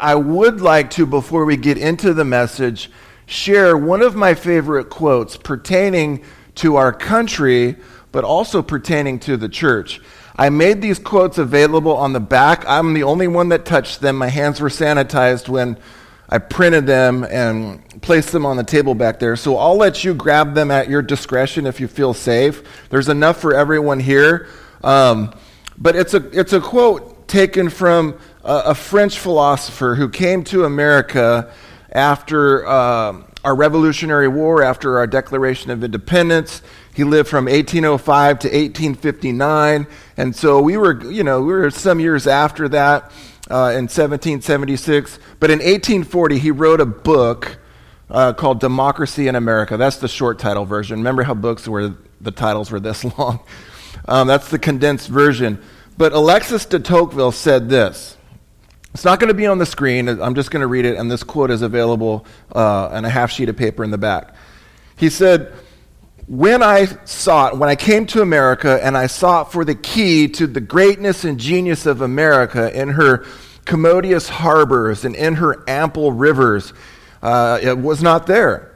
[0.00, 2.90] I would like to, before we get into the message,
[3.26, 6.24] share one of my favorite quotes pertaining
[6.56, 7.76] to our country,
[8.12, 10.00] but also pertaining to the church.
[10.36, 12.64] I made these quotes available on the back.
[12.66, 14.16] I'm the only one that touched them.
[14.16, 15.78] My hands were sanitized when
[16.28, 19.34] I printed them and placed them on the table back there.
[19.34, 22.62] So I'll let you grab them at your discretion if you feel safe.
[22.90, 24.48] There's enough for everyone here.
[24.84, 25.34] Um,
[25.76, 30.64] but it's a, it's a quote taken from a, a French philosopher who came to
[30.64, 31.52] America
[31.92, 36.62] after uh, our Revolutionary War, after our Declaration of Independence.
[36.94, 39.86] He lived from 1805 to 1859.
[40.16, 43.04] And so we were, you know, we were some years after that
[43.50, 45.18] uh, in 1776.
[45.40, 47.58] But in 1840, he wrote a book
[48.10, 49.76] uh, called Democracy in America.
[49.76, 50.98] That's the short title version.
[50.98, 53.40] Remember how books were, the titles were this long?
[54.06, 55.62] Um, that's the condensed version.
[55.96, 58.17] But Alexis de Tocqueville said this.
[58.94, 60.08] It's not going to be on the screen.
[60.08, 63.30] I'm just going to read it, and this quote is available uh, on a half
[63.30, 64.34] sheet of paper in the back.
[64.96, 65.52] He said,
[66.26, 70.46] when I sought, when I came to America and I sought for the key to
[70.46, 73.24] the greatness and genius of America in her
[73.64, 76.74] commodious harbors and in her ample rivers,
[77.22, 78.74] uh, it was not there.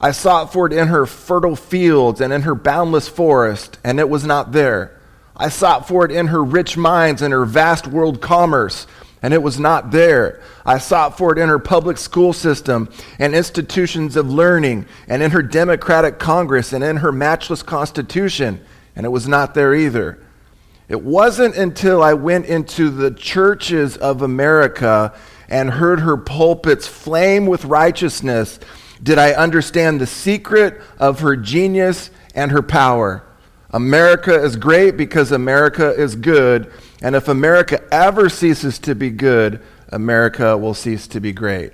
[0.00, 4.08] I sought for it in her fertile fields and in her boundless forest, and it
[4.08, 5.00] was not there.
[5.36, 8.86] I sought for it in her rich mines and her vast world commerce,
[9.22, 10.40] and it was not there.
[10.66, 15.30] I sought for it in her public school system and institutions of learning, and in
[15.30, 18.60] her democratic Congress, and in her matchless Constitution,
[18.96, 20.18] and it was not there either.
[20.88, 25.14] It wasn't until I went into the churches of America
[25.48, 28.58] and heard her pulpits flame with righteousness
[29.02, 33.24] did I understand the secret of her genius and her power.
[33.70, 36.72] America is great because America is good,
[37.02, 41.72] and if America ever ceases to be good, America will cease to be great.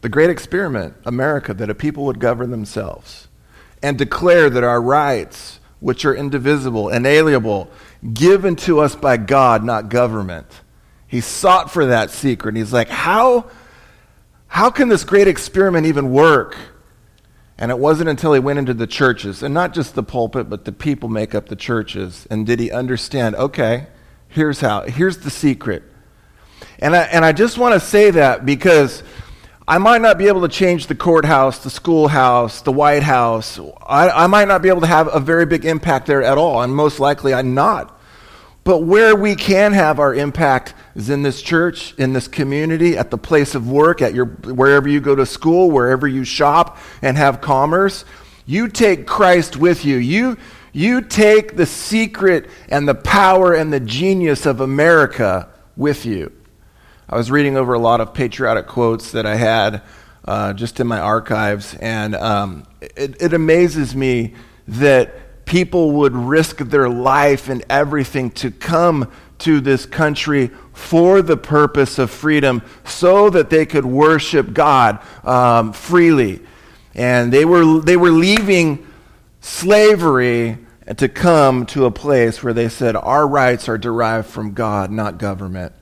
[0.00, 3.28] The great experiment, America, that a people would govern themselves
[3.82, 7.68] and declare that our rights, which are indivisible, inalienable,
[8.14, 10.46] given to us by God, not government.
[11.08, 12.50] He sought for that secret.
[12.50, 13.50] And he's like, how,
[14.46, 16.56] how can this great experiment even work?
[17.62, 20.64] And it wasn't until he went into the churches, and not just the pulpit, but
[20.64, 23.86] the people make up the churches, and did he understand, okay,
[24.26, 25.84] here's how, here's the secret.
[26.80, 29.04] And I, and I just want to say that because
[29.68, 33.60] I might not be able to change the courthouse, the schoolhouse, the White House.
[33.86, 36.62] I, I might not be able to have a very big impact there at all,
[36.62, 37.96] and most likely I'm not.
[38.64, 43.10] But where we can have our impact is in this church, in this community, at
[43.10, 47.16] the place of work, at your wherever you go to school, wherever you shop and
[47.16, 48.04] have commerce.
[48.46, 49.96] You take Christ with you.
[49.96, 50.36] You
[50.72, 56.32] you take the secret and the power and the genius of America with you.
[57.08, 59.82] I was reading over a lot of patriotic quotes that I had
[60.24, 64.34] uh, just in my archives, and um, it, it amazes me
[64.68, 65.12] that
[65.44, 71.98] people would risk their life and everything to come to this country for the purpose
[71.98, 76.40] of freedom so that they could worship God um, freely.
[76.94, 78.86] And they were, they were leaving
[79.40, 80.58] slavery
[80.96, 85.18] to come to a place where they said, Our rights are derived from God, not
[85.18, 85.72] government.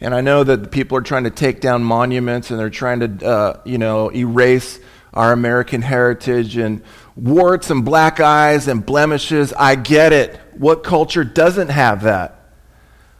[0.00, 3.26] And I know that people are trying to take down monuments and they're trying to,
[3.26, 4.78] uh, you know, erase
[5.12, 6.82] our American heritage and
[7.20, 9.52] warts and black eyes and blemishes.
[9.52, 10.40] I get it.
[10.54, 12.36] What culture doesn't have that?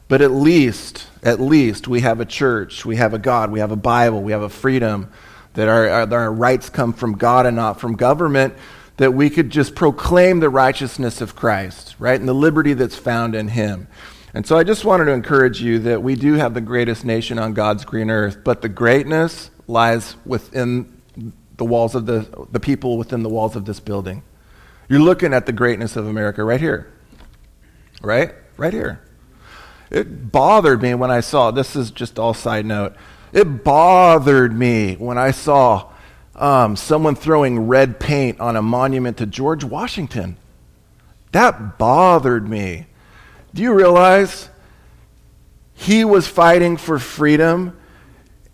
[0.09, 3.71] But at least, at least we have a church, we have a God, we have
[3.71, 5.13] a Bible, we have a freedom
[5.55, 8.55] that our, our, our rights come from God and not from government,
[8.97, 12.19] that we could just proclaim the righteousness of Christ, right?
[12.19, 13.87] And the liberty that's found in Him.
[14.35, 17.39] And so I just wanted to encourage you that we do have the greatest nation
[17.39, 21.00] on God's green earth, but the greatness lies within
[21.61, 24.23] the walls of the, the people within the walls of this building.
[24.89, 26.91] You're looking at the greatness of America right here.
[28.01, 28.33] Right?
[28.57, 29.03] Right here.
[29.91, 32.97] It bothered me when I saw, this is just all side note,
[33.35, 35.93] it bothered me when I saw
[36.35, 40.39] um, someone throwing red paint on a monument to George Washington.
[41.33, 42.87] That bothered me.
[43.53, 44.49] Do you realize
[45.75, 47.77] he was fighting for freedom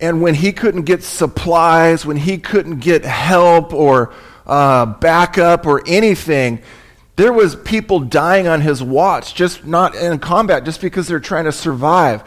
[0.00, 4.12] and when he couldn't get supplies, when he couldn't get help or
[4.46, 6.60] uh, backup or anything,
[7.16, 11.44] there was people dying on his watch, just not in combat, just because they're trying
[11.44, 12.22] to survive.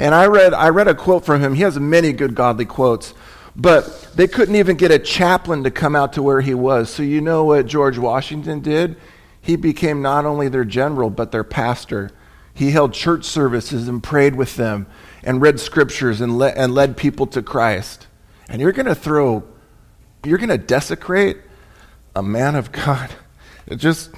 [0.00, 1.54] And I read, I read a quote from him.
[1.54, 3.14] He has many good godly quotes,
[3.54, 6.90] but they couldn't even get a chaplain to come out to where he was.
[6.90, 8.96] So you know what George Washington did?
[9.40, 12.10] He became not only their general, but their pastor.
[12.52, 14.86] He held church services and prayed with them
[15.22, 18.06] and read scriptures and, le- and led people to Christ.
[18.48, 19.44] And you're going to throw,
[20.24, 21.38] you're going to desecrate
[22.14, 23.10] a man of God.
[23.64, 24.10] It just,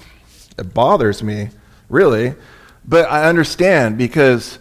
[0.58, 1.50] it bothers me,
[1.90, 2.34] really.
[2.82, 4.58] But I understand because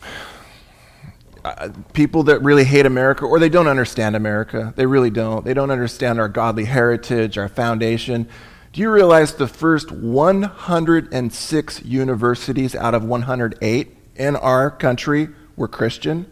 [1.44, 5.44] uh, people that really hate America or they don't understand America, they really don't.
[5.44, 8.26] They don't understand our godly heritage, our foundation.
[8.72, 16.26] Do you realize the first 106 universities out of 108 in our country were Christian?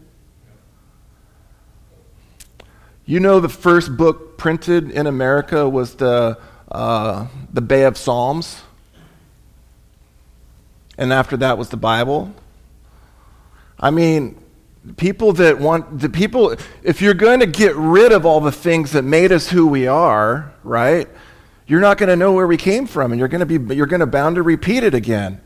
[3.07, 6.39] You know, the first book printed in America was the,
[6.71, 8.63] uh, the Bay of Psalms.
[10.97, 12.33] And after that was the Bible.
[13.79, 14.41] I mean,
[14.97, 18.93] people that want, the people, if you're going to get rid of all the things
[18.93, 21.09] that made us who we are, right?
[21.67, 23.87] You're not going to know where we came from, and you're going to be, you're
[23.87, 25.41] going to bound to repeat it again.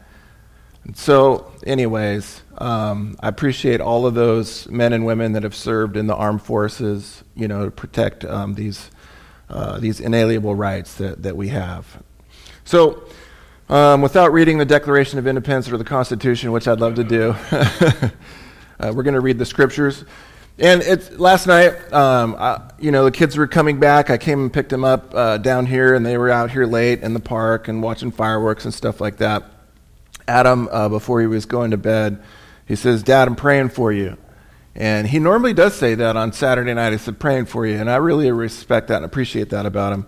[0.93, 6.07] So, anyways, um, I appreciate all of those men and women that have served in
[6.07, 8.91] the armed forces, you know, to protect um, these,
[9.49, 12.03] uh, these inalienable rights that, that we have.
[12.65, 13.05] So,
[13.71, 17.35] um, without reading the Declaration of Independence or the Constitution, which I'd love to do,
[17.51, 20.05] uh, we're going to read the scriptures.
[20.59, 21.93] And it's last night.
[21.93, 24.11] Um, I, you know, the kids were coming back.
[24.11, 27.01] I came and picked them up uh, down here, and they were out here late
[27.01, 29.54] in the park and watching fireworks and stuff like that.
[30.27, 32.23] Adam, uh, before he was going to bed,
[32.67, 34.17] he says, Dad, I'm praying for you.
[34.75, 36.93] And he normally does say that on Saturday night.
[36.93, 37.77] He said, praying for you.
[37.77, 40.07] And I really respect that and appreciate that about him.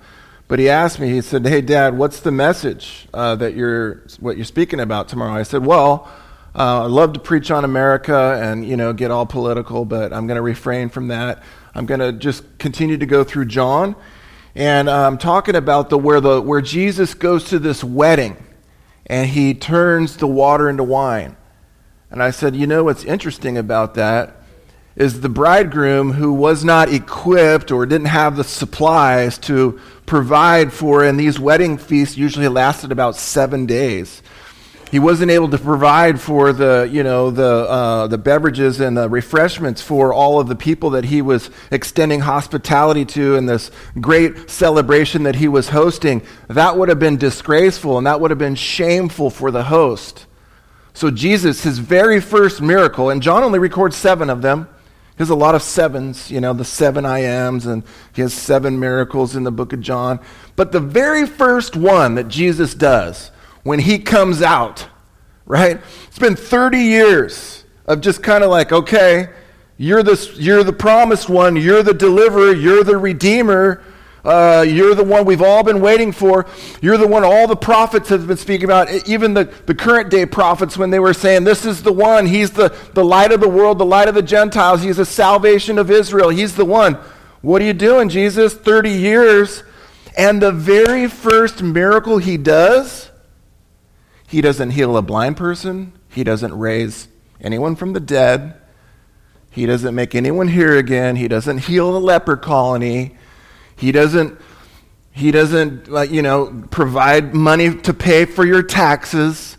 [0.49, 4.37] But he asked me, he said, Hey, Dad, what's the message uh, that you're, what
[4.37, 5.35] you're speaking about tomorrow?
[5.35, 6.09] I said, Well,
[6.55, 10.27] uh, I love to preach on America and, you know, get all political, but I'm
[10.27, 11.43] going to refrain from that.
[11.75, 13.97] I'm going to just continue to go through John.
[14.55, 18.43] And I'm um, talking about the where, the, where Jesus goes to this wedding
[19.07, 21.37] and he turns the water into wine.
[22.11, 24.37] And I said, you know what's interesting about that
[24.97, 31.05] is the bridegroom who was not equipped or didn't have the supplies to provide for,
[31.05, 34.23] and these wedding feasts usually lasted about seven days.
[34.91, 39.09] He wasn't able to provide for the, you know, the, uh, the beverages and the
[39.09, 44.49] refreshments for all of the people that he was extending hospitality to in this great
[44.49, 46.23] celebration that he was hosting.
[46.47, 50.27] That would have been disgraceful and that would have been shameful for the host.
[50.95, 54.69] So Jesus, his very first miracle, and John only records seven of them.
[55.17, 57.83] He has a lot of sevens, you know, the seven I ams, and
[58.15, 60.21] he has seven miracles in the book of John.
[60.55, 63.31] But the very first one that Jesus does,
[63.67, 64.87] when he comes out,
[65.45, 65.81] right?
[66.07, 69.31] It's been 30 years of just kind of like, okay,
[69.77, 73.83] you're, this, you're the promised one, you're the deliverer, you're the redeemer,
[74.25, 76.47] uh, you're the one we've all been waiting for.
[76.81, 80.27] You're the one all the prophets have been speaking about, even the, the current day
[80.27, 82.27] prophets, when they were saying, This is the one.
[82.27, 84.83] He's the, the light of the world, the light of the Gentiles.
[84.83, 86.29] He's the salvation of Israel.
[86.29, 86.95] He's the one.
[87.43, 88.55] What are you doing, Jesus?
[88.55, 89.65] 30 years.
[90.17, 93.11] And the very first miracle he does
[94.29, 95.93] he doesn't heal a blind person.
[96.11, 97.09] He doesn't raise
[97.41, 98.55] anyone from the dead.
[99.51, 101.17] He doesn't make anyone hear again.
[101.17, 103.17] He doesn't heal a leper colony.
[103.77, 104.39] He doesn't
[105.13, 109.57] he doesn't like you know provide money to pay for your taxes.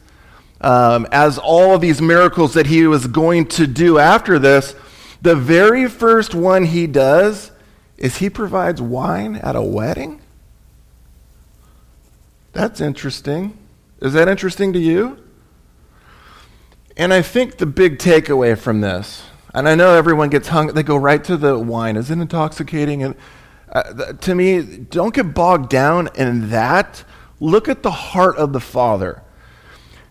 [0.59, 4.75] Um, as all of these miracles that he was going to do after this,
[5.21, 7.51] the very first one he does
[7.97, 10.19] is he provides wine at a wedding.
[12.53, 13.55] That's interesting.
[13.99, 15.17] Is that interesting to you?
[16.95, 19.23] And I think the big takeaway from this,
[19.53, 21.95] and I know everyone gets hung, they go right to the wine.
[21.95, 23.03] Is it intoxicating?
[23.03, 23.15] And
[23.71, 27.03] uh, to me, don't get bogged down in that.
[27.39, 29.21] Look at the heart of the Father.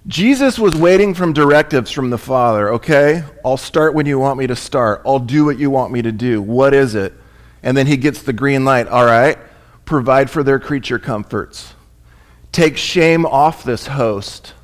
[0.07, 2.73] Jesus was waiting from directives from the Father.
[2.75, 5.03] Okay, I'll start when you want me to start.
[5.05, 6.41] I'll do what you want me to do.
[6.41, 7.13] What is it?
[7.63, 8.87] And then he gets the green light.
[8.87, 9.37] All right,
[9.85, 11.75] provide for their creature comforts.
[12.57, 14.55] Take shame off this host.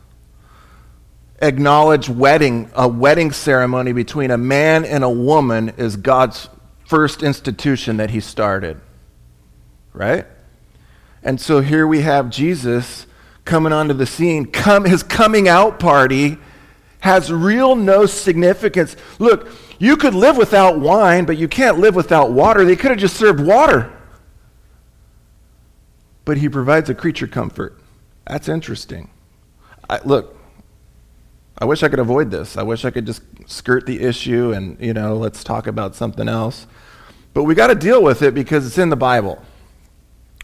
[1.42, 6.48] Acknowledge wedding, a wedding ceremony between a man and a woman is God's
[6.86, 8.80] first institution that he started.
[9.92, 10.24] Right?
[11.22, 13.06] And so here we have Jesus
[13.44, 14.46] coming onto the scene.
[14.46, 16.38] Come, his coming out party
[17.00, 18.96] has real no significance.
[19.18, 22.64] Look, you could live without wine, but you can't live without water.
[22.64, 23.92] They could have just served water.
[26.24, 27.80] But he provides a creature comfort.
[28.26, 29.10] That's interesting.
[29.88, 30.36] I, look,
[31.58, 32.56] I wish I could avoid this.
[32.56, 36.28] I wish I could just skirt the issue and, you know, let's talk about something
[36.28, 36.66] else.
[37.34, 39.42] But we got to deal with it because it's in the Bible.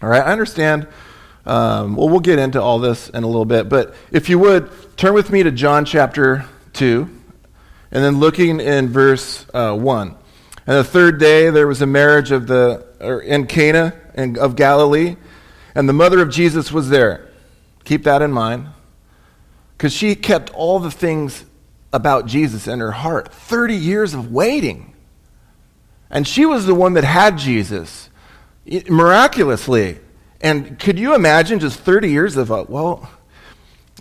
[0.03, 0.87] All right, I understand.
[1.45, 3.69] Um, well, we'll get into all this in a little bit.
[3.69, 7.09] But if you would, turn with me to John chapter 2.
[7.91, 10.15] And then looking in verse uh, 1.
[10.67, 15.17] And the third day there was a marriage of the, or in Cana of Galilee,
[15.75, 17.28] and the mother of Jesus was there.
[17.89, 18.69] Keep that in mind.
[19.75, 21.47] Because she kept all the things
[21.91, 23.33] about Jesus in her heart.
[23.33, 24.95] 30 years of waiting.
[26.11, 28.11] And she was the one that had Jesus
[28.91, 30.01] miraculously.
[30.43, 33.09] And could you imagine just 30 years of, uh, well,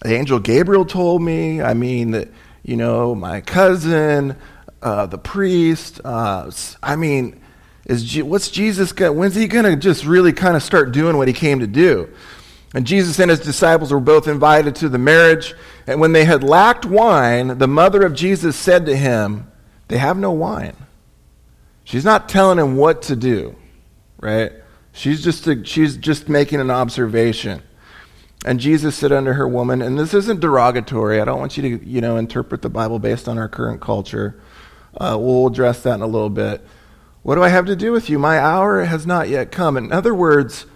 [0.02, 2.28] the angel Gabriel told me, I mean, that,
[2.64, 4.36] you know, my cousin,
[4.82, 6.52] uh, the priest, uh,
[6.84, 7.40] I mean,
[7.86, 11.30] is what's Jesus going when's he going to just really kind of start doing what
[11.30, 12.10] he came to do?
[12.78, 15.56] And Jesus and his disciples were both invited to the marriage.
[15.88, 19.52] And when they had lacked wine, the mother of Jesus said to him,
[19.88, 20.76] They have no wine.
[21.84, 23.56] She's not telling him what to do,
[24.22, 24.52] right?
[24.92, 27.64] She's just, a, she's just making an observation.
[28.46, 31.20] And Jesus said unto her, Woman, and this isn't derogatory.
[31.20, 34.40] I don't want you to, you know, interpret the Bible based on our current culture.
[34.96, 36.64] Uh, we'll address that in a little bit.
[37.24, 38.20] What do I have to do with you?
[38.20, 39.78] My hour has not yet come.
[39.78, 40.68] In other words,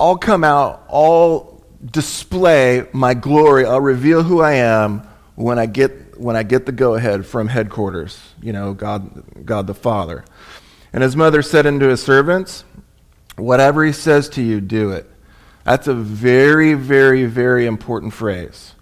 [0.00, 6.18] I'll come out, I'll display my glory, I'll reveal who I am when I get
[6.18, 10.24] when I get the go ahead from headquarters, you know, God God the Father.
[10.92, 12.64] And his mother said unto his servants,
[13.36, 15.08] Whatever he says to you, do it.
[15.64, 18.74] That's a very, very, very important phrase.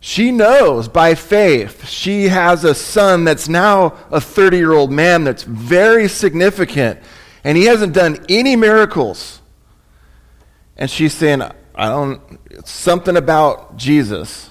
[0.00, 5.24] She knows by faith she has a son that's now a 30 year old man
[5.24, 7.00] that's very significant,
[7.44, 9.37] and he hasn't done any miracles.
[10.78, 11.42] And she's saying,
[11.74, 12.20] I don't,
[12.66, 14.48] something about Jesus,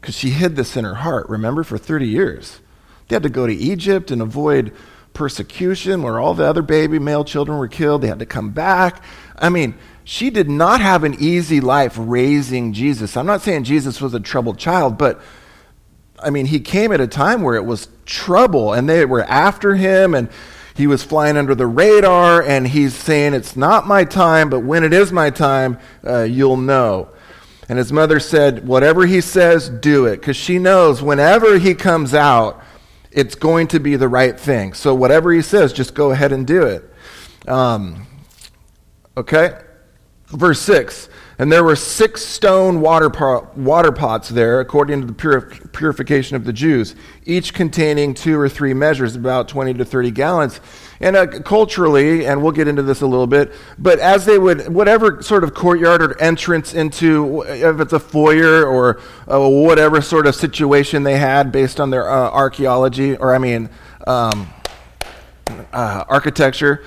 [0.00, 2.60] because she hid this in her heart, remember, for 30 years.
[3.08, 4.72] They had to go to Egypt and avoid
[5.12, 8.02] persecution where all the other baby male children were killed.
[8.02, 9.02] They had to come back.
[9.36, 13.16] I mean, she did not have an easy life raising Jesus.
[13.16, 15.20] I'm not saying Jesus was a troubled child, but
[16.18, 19.74] I mean, he came at a time where it was trouble and they were after
[19.74, 20.28] him and
[20.74, 24.82] he was flying under the radar and he's saying, It's not my time, but when
[24.82, 27.10] it is my time, uh, you'll know.
[27.68, 30.20] And his mother said, Whatever he says, do it.
[30.20, 32.62] Because she knows whenever he comes out,
[33.12, 34.74] it's going to be the right thing.
[34.74, 36.90] So whatever he says, just go ahead and do it.
[37.48, 38.06] Um,
[39.16, 39.60] okay?
[40.26, 45.12] Verse 6 and there were six stone water, pot, water pots there, according to the
[45.12, 50.10] purif- purification of the Jews, each containing two or three measures, about 20 to 30
[50.12, 50.60] gallons.
[51.00, 54.68] And uh, culturally, and we'll get into this a little bit, but as they would,
[54.72, 60.26] whatever sort of courtyard or entrance into, if it's a foyer or uh, whatever sort
[60.26, 63.68] of situation they had based on their uh, archaeology, or I mean,
[64.06, 64.48] um,
[65.72, 66.84] uh, architecture,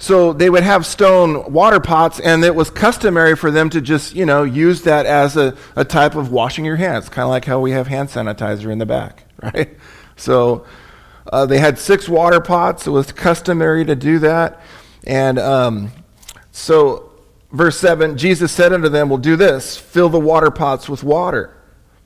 [0.00, 4.14] so they would have stone water pots, and it was customary for them to just,
[4.14, 7.44] you know, use that as a, a type of washing your hands, kind of like
[7.44, 9.76] how we have hand sanitizer in the back, right?
[10.16, 10.64] So
[11.30, 12.86] uh, they had six water pots.
[12.86, 14.62] It was customary to do that.
[15.06, 15.92] And um,
[16.50, 17.12] so,
[17.52, 21.54] verse 7 Jesus said unto them, Well, do this fill the water pots with water.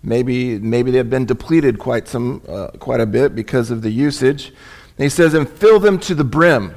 [0.03, 4.49] Maybe, maybe they've been depleted quite, some, uh, quite a bit because of the usage.
[4.49, 6.75] And he says, And fill them to the brim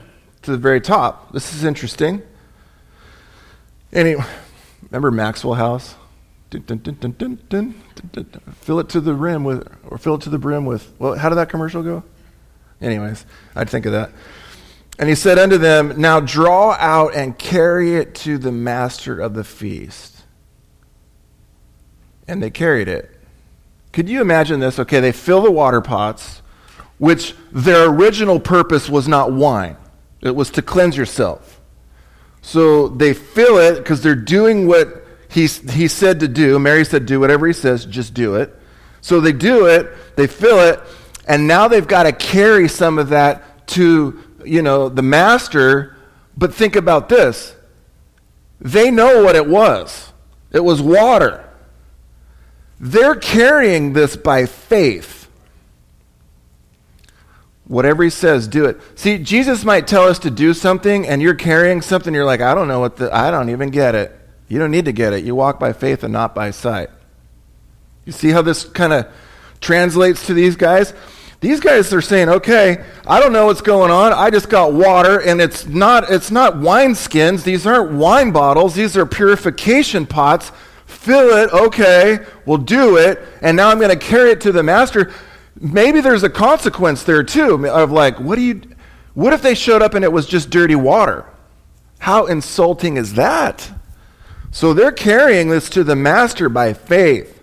[0.48, 1.34] to the very top.
[1.34, 2.22] This is interesting.
[3.92, 4.24] Anyway,
[4.84, 5.96] remember Maxwell House?
[6.50, 7.74] Dun, dun, dun,
[8.62, 11.28] fill it to the rim with, or fill it to the brim with, well, how
[11.28, 12.02] did that commercial go?
[12.80, 13.26] Anyways,
[13.58, 14.12] I'd think of that.
[14.98, 19.34] And he said unto them, Now draw out and carry it to the master of
[19.34, 20.24] the feast.
[22.26, 23.12] And they carried it.
[23.92, 24.80] Could you imagine this?
[24.80, 26.42] Okay, they fill the water pots,
[27.00, 29.76] which their original purpose was not wine.
[30.22, 31.62] It was to cleanse yourself.
[32.42, 36.60] So they fill it because they're doing what he, he said to do.
[36.60, 38.56] Mary said, do whatever he says, just do it.
[39.02, 40.80] So they do it, they fill it,
[41.28, 45.96] and now they've got to carry some of that to, you know, the master.
[46.38, 47.56] But think about this.
[48.60, 50.12] They know what it was.
[50.52, 51.48] It was water.
[52.80, 55.17] They're carrying this by faith.
[57.68, 58.80] Whatever he says, do it.
[58.96, 62.56] See, Jesus might tell us to do something, and you're carrying something, you're like, I
[62.56, 64.18] don't know what the, I don't even get it.
[64.48, 65.26] You don't need to get it.
[65.26, 66.90] You walk by faith and not by sight.
[68.06, 69.08] You see how this kind of
[69.60, 70.94] translates to these guys?
[71.42, 74.14] These guys are saying, okay, I don't know what's going on.
[74.14, 77.44] I just got water, and it's not, it's not wine skins.
[77.44, 78.76] These aren't wine bottles.
[78.76, 80.54] These are purification pots.
[80.86, 83.20] Fill it, okay, we'll do it.
[83.42, 85.14] And now I'm going to carry it to the master
[85.60, 88.62] maybe there's a consequence there too of like, what do you,
[89.14, 91.26] what if they showed up and it was just dirty water?
[92.00, 93.72] How insulting is that?
[94.52, 97.34] So they're carrying this to the master by faith.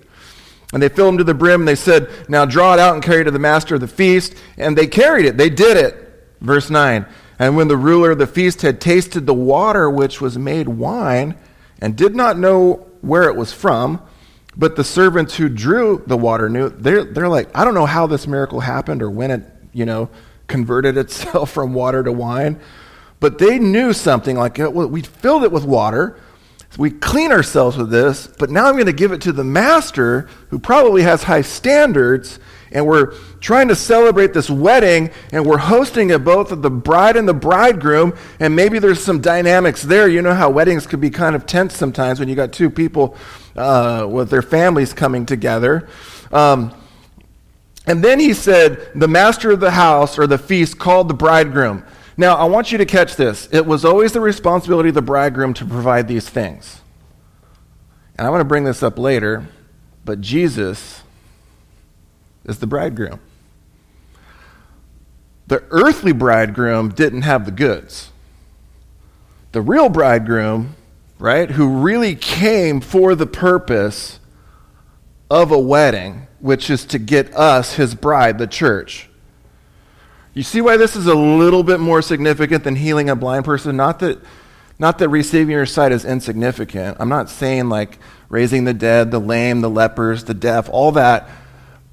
[0.72, 3.02] And they filled them to the brim, and they said, Now draw it out and
[3.02, 4.34] carry it to the master of the feast.
[4.56, 5.36] And they carried it.
[5.36, 6.26] They did it.
[6.40, 7.06] Verse 9.
[7.38, 11.36] And when the ruler of the feast had tasted the water which was made wine,
[11.80, 14.02] and did not know where it was from,
[14.56, 18.06] but the servants who drew the water knew, they're, they're like, I don't know how
[18.06, 19.42] this miracle happened or when it,
[19.72, 20.08] you know,
[20.46, 22.60] converted itself from water to wine.
[23.20, 26.20] But they knew something like, we filled it with water.
[26.76, 30.28] We clean ourselves with this, but now I'm going to give it to the master
[30.48, 32.40] who probably has high standards.
[32.72, 37.16] And we're trying to celebrate this wedding, and we're hosting it both of the bride
[37.16, 38.14] and the bridegroom.
[38.40, 40.08] And maybe there's some dynamics there.
[40.08, 43.16] You know how weddings can be kind of tense sometimes when you got two people
[43.56, 45.88] uh, with their families coming together.
[46.32, 46.74] Um,
[47.86, 51.84] and then he said, The master of the house or the feast called the bridegroom.
[52.16, 53.48] Now, I want you to catch this.
[53.50, 56.80] It was always the responsibility of the bridegroom to provide these things.
[58.16, 59.48] And I want to bring this up later,
[60.04, 61.02] but Jesus
[62.44, 63.18] is the bridegroom.
[65.46, 68.10] The earthly bridegroom didn't have the goods.
[69.52, 70.76] The real bridegroom,
[71.18, 74.20] right, who really came for the purpose
[75.30, 79.08] of a wedding, which is to get us, his bride, the church.
[80.34, 83.76] You see why this is a little bit more significant than healing a blind person?
[83.76, 84.18] Not that,
[84.78, 86.96] not that receiving your sight is insignificant.
[86.98, 91.28] I'm not saying like raising the dead, the lame, the lepers, the deaf, all that.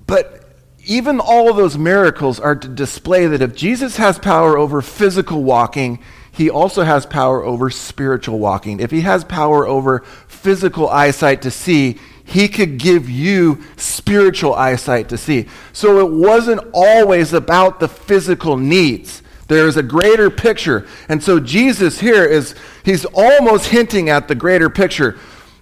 [0.08, 0.44] But
[0.86, 5.44] even all of those miracles are to display that if Jesus has power over physical
[5.44, 6.00] walking,
[6.42, 8.80] he also has power over spiritual walking.
[8.80, 15.10] If he has power over physical eyesight to see, he could give you spiritual eyesight
[15.10, 15.48] to see.
[15.72, 19.22] So it wasn't always about the physical needs.
[19.50, 20.88] There is a greater picture.
[21.08, 25.20] And so Jesus here is, he's almost hinting at the greater picture.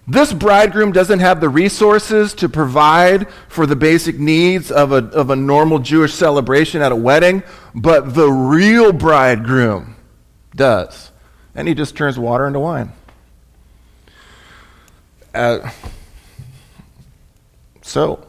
[0.07, 5.29] This bridegroom doesn't have the resources to provide for the basic needs of a, of
[5.29, 7.43] a normal Jewish celebration at a wedding,
[7.75, 9.98] but the real bridegroom
[10.59, 11.11] does.
[11.55, 12.91] And he just turns water into wine.
[15.33, 15.72] Uh,
[17.81, 18.27] so,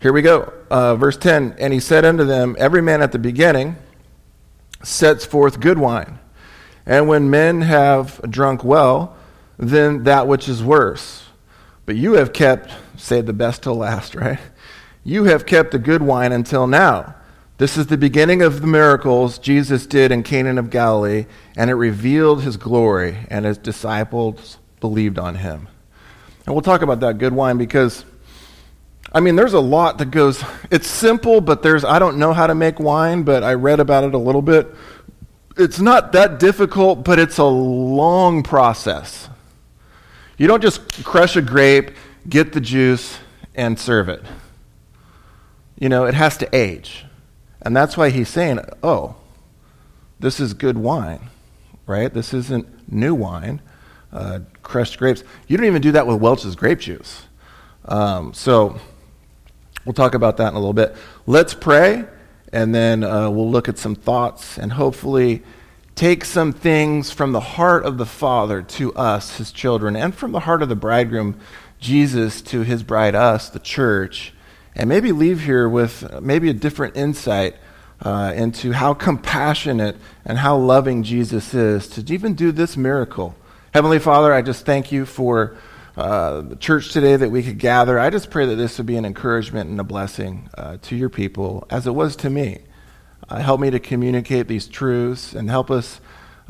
[0.00, 0.52] here we go.
[0.70, 3.76] Uh, verse 10 And he said unto them, Every man at the beginning
[4.82, 6.18] sets forth good wine.
[6.86, 9.16] And when men have drunk well,
[9.58, 11.24] then that which is worse.
[11.84, 14.38] But you have kept, say the best till last, right?
[15.02, 17.15] You have kept the good wine until now.
[17.58, 21.24] This is the beginning of the miracles Jesus did in Canaan of Galilee,
[21.56, 25.68] and it revealed his glory, and his disciples believed on him.
[26.44, 28.04] And we'll talk about that good wine because
[29.16, 32.46] I mean, there's a lot that goes, it's simple, but there's, I don't know how
[32.46, 34.74] to make wine, but I read about it a little bit.
[35.56, 39.30] It's not that difficult, but it's a long process.
[40.36, 41.92] You don't just crush a grape,
[42.28, 43.18] get the juice,
[43.54, 44.22] and serve it.
[45.78, 47.05] You know, it has to age.
[47.66, 49.16] And that's why he's saying, oh,
[50.18, 51.28] this is good wine,
[51.86, 52.12] right?
[52.12, 53.60] This isn't new wine,
[54.12, 55.22] uh, crushed grapes.
[55.46, 57.24] You don't even do that with Welch's grape juice.
[57.84, 58.80] Um, so,
[59.86, 60.96] We'll talk about that in a little bit.
[61.28, 62.06] Let's pray,
[62.52, 65.44] and then uh, we'll look at some thoughts and hopefully
[65.94, 70.32] take some things from the heart of the Father to us, his children, and from
[70.32, 71.38] the heart of the bridegroom,
[71.78, 74.32] Jesus, to his bride, us, the church,
[74.76, 77.56] and maybe leave here with maybe a different insight
[78.02, 83.34] uh, into how compassionate and how loving Jesus is to even do this miracle.
[83.72, 85.56] Heavenly Father, I just thank you for
[85.96, 87.98] uh, the church today that we could gather.
[87.98, 91.08] I just pray that this would be an encouragement and a blessing uh, to your
[91.08, 92.58] people, as it was to me.
[93.30, 96.00] Uh, help me to communicate these truths and help us,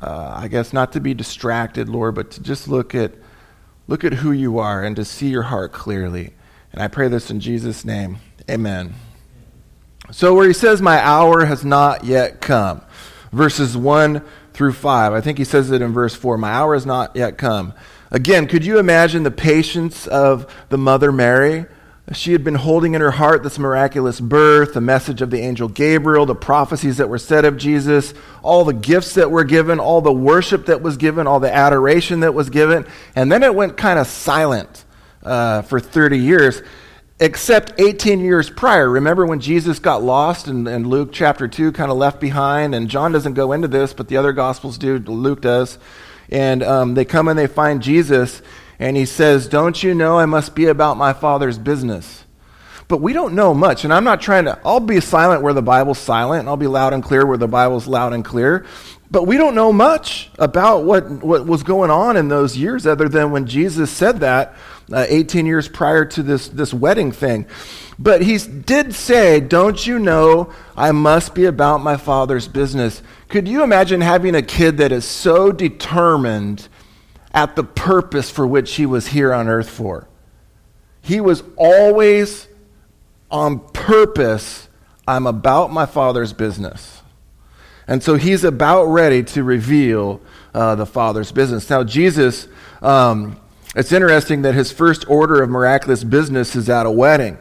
[0.00, 3.12] uh, I guess, not to be distracted, Lord, but to just look at
[3.86, 6.32] look at who you are and to see your heart clearly.
[6.76, 8.18] And I pray this in Jesus' name.
[8.50, 8.94] Amen.
[10.10, 12.82] So, where he says, My hour has not yet come,
[13.32, 16.84] verses 1 through 5, I think he says it in verse 4 My hour has
[16.84, 17.72] not yet come.
[18.10, 21.64] Again, could you imagine the patience of the mother Mary?
[22.12, 25.68] She had been holding in her heart this miraculous birth, the message of the angel
[25.68, 28.12] Gabriel, the prophecies that were said of Jesus,
[28.42, 32.20] all the gifts that were given, all the worship that was given, all the adoration
[32.20, 32.86] that was given.
[33.16, 34.84] And then it went kind of silent
[35.26, 36.62] uh, for 30 years,
[37.20, 38.88] except 18 years prior.
[38.88, 42.74] Remember when Jesus got lost and, and Luke chapter 2 kind of left behind?
[42.74, 45.78] And John doesn't go into this, but the other Gospels do, Luke does.
[46.30, 48.42] And um, they come and they find Jesus,
[48.78, 52.24] and he says, Don't you know I must be about my Father's business?
[52.88, 55.62] But we don't know much, and I'm not trying to, I'll be silent where the
[55.62, 58.64] Bible's silent, and I'll be loud and clear where the Bible's loud and clear.
[59.10, 63.08] But we don't know much about what, what was going on in those years other
[63.08, 64.54] than when Jesus said that
[64.92, 67.46] uh, 18 years prior to this, this wedding thing.
[67.98, 73.02] But he did say, Don't you know I must be about my father's business?
[73.28, 76.68] Could you imagine having a kid that is so determined
[77.32, 80.08] at the purpose for which he was here on earth for?
[81.00, 82.48] He was always
[83.30, 84.68] on purpose,
[85.06, 86.95] I'm about my father's business.
[87.88, 90.20] And so he's about ready to reveal
[90.54, 91.70] uh, the father's business.
[91.70, 92.48] Now, Jesus,
[92.82, 93.36] um,
[93.76, 97.38] it's interesting that his first order of miraculous business is at a wedding,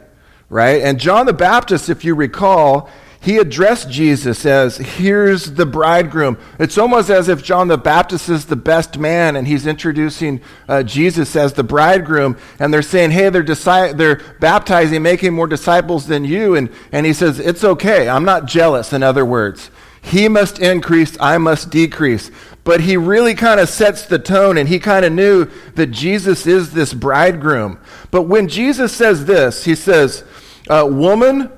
[0.49, 0.81] right?
[0.81, 2.89] And John the Baptist, if you recall,
[3.25, 6.37] he addressed Jesus as, Here's the bridegroom.
[6.59, 10.83] It's almost as if John the Baptist is the best man and he's introducing uh,
[10.83, 12.37] Jesus as the bridegroom.
[12.59, 16.53] And they're saying, Hey, they're, deci- they're baptizing, making more disciples than you.
[16.53, 18.07] And, and he says, It's okay.
[18.07, 19.71] I'm not jealous, in other words.
[20.05, 22.29] He must increase, I must decrease.
[22.63, 26.45] But he really kind of sets the tone and he kind of knew that Jesus
[26.45, 27.79] is this bridegroom.
[28.11, 30.23] But when Jesus says this, he says,
[30.69, 31.51] uh, Woman,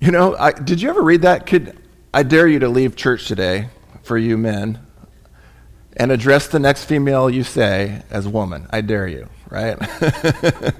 [0.00, 1.46] you know, I, did you ever read that?
[1.46, 1.78] Could
[2.12, 3.68] I dare you to leave church today
[4.02, 4.80] for you men
[5.96, 8.66] and address the next female you say as woman?
[8.70, 9.76] I dare you, right?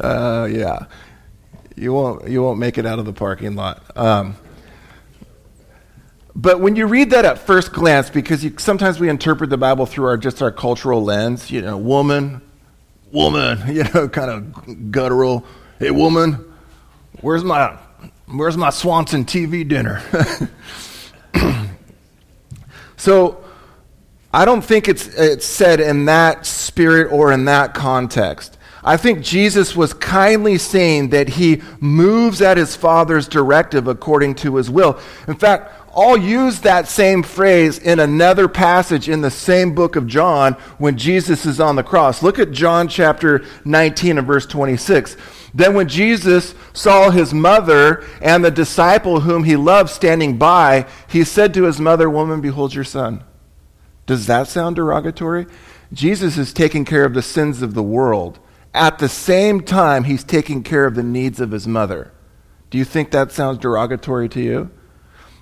[0.00, 0.86] uh, yeah,
[1.76, 3.82] you won't you won't make it out of the parking lot.
[3.96, 4.36] Um,
[6.36, 9.86] but when you read that at first glance, because you, sometimes we interpret the Bible
[9.86, 12.42] through our just our cultural lens, you know, woman,
[13.12, 15.44] woman, you know, kind of guttural.
[15.78, 16.52] Hey, woman,
[17.20, 17.78] where's my
[18.26, 20.02] Where's my Swanson TV dinner?
[22.96, 23.44] so
[24.32, 28.58] I don't think it's, it's said in that spirit or in that context.
[28.82, 34.56] I think Jesus was kindly saying that he moves at his Father's directive according to
[34.56, 34.98] his will.
[35.28, 40.06] In fact, I'll use that same phrase in another passage in the same book of
[40.06, 42.22] John when Jesus is on the cross.
[42.22, 45.16] Look at John chapter 19 and verse 26.
[45.54, 51.22] Then, when Jesus saw his mother and the disciple whom he loved standing by, he
[51.22, 53.22] said to his mother, Woman, behold your son.
[54.06, 55.46] Does that sound derogatory?
[55.92, 58.40] Jesus is taking care of the sins of the world.
[58.74, 62.12] At the same time, he's taking care of the needs of his mother.
[62.70, 64.70] Do you think that sounds derogatory to you?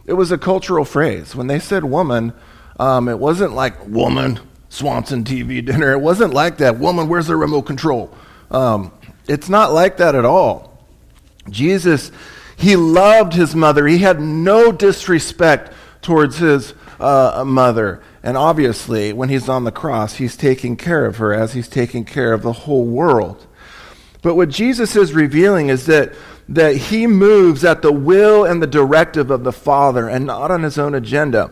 [0.07, 1.35] It was a cultural phrase.
[1.35, 2.33] When they said woman,
[2.79, 5.93] um, it wasn't like woman, Swanson TV dinner.
[5.93, 6.79] It wasn't like that.
[6.79, 8.12] Woman, where's the remote control?
[8.51, 8.93] Um,
[9.29, 10.79] it's not like that at all.
[11.49, 12.11] Jesus,
[12.57, 13.87] he loved his mother.
[13.87, 18.03] He had no disrespect towards his uh, mother.
[18.23, 22.05] And obviously, when he's on the cross, he's taking care of her as he's taking
[22.05, 23.47] care of the whole world.
[24.23, 26.12] But what Jesus is revealing is that,
[26.53, 30.62] that he moves at the will and the directive of the Father and not on
[30.62, 31.51] his own agenda.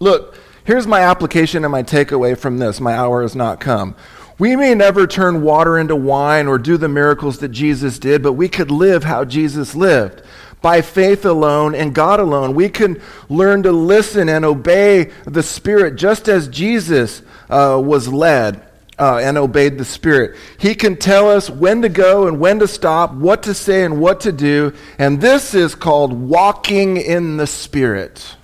[0.00, 2.80] Look, here's my application and my takeaway from this.
[2.80, 3.94] My hour has not come.
[4.38, 8.32] We may never turn water into wine or do the miracles that Jesus did, but
[8.32, 10.22] we could live how Jesus lived.
[10.62, 15.96] By faith alone and God alone, we can learn to listen and obey the Spirit
[15.96, 18.65] just as Jesus uh, was led.
[18.98, 20.36] Uh, and obeyed the Spirit.
[20.58, 24.00] He can tell us when to go and when to stop, what to say and
[24.00, 24.72] what to do.
[24.98, 28.36] And this is called walking in the Spirit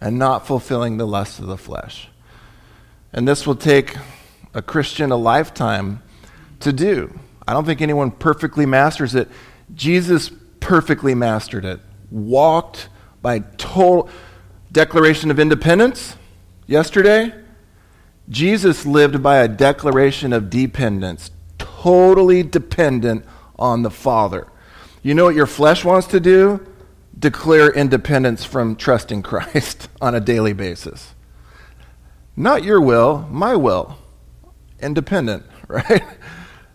[0.00, 2.08] and not fulfilling the lusts of the flesh.
[3.12, 3.96] And this will take
[4.54, 6.02] a Christian a lifetime
[6.60, 7.18] to do.
[7.46, 9.28] I don't think anyone perfectly masters it.
[9.74, 10.30] Jesus
[10.60, 11.80] perfectly mastered it.
[12.10, 12.88] Walked
[13.22, 14.10] by total
[14.70, 16.16] declaration of independence
[16.66, 17.32] yesterday.
[18.28, 23.24] Jesus lived by a declaration of dependence, totally dependent
[23.58, 24.46] on the Father.
[25.02, 26.66] You know what your flesh wants to do?
[27.18, 31.14] Declare independence from trusting Christ on a daily basis.
[32.36, 33.98] Not your will, my will
[34.80, 36.02] independent, right?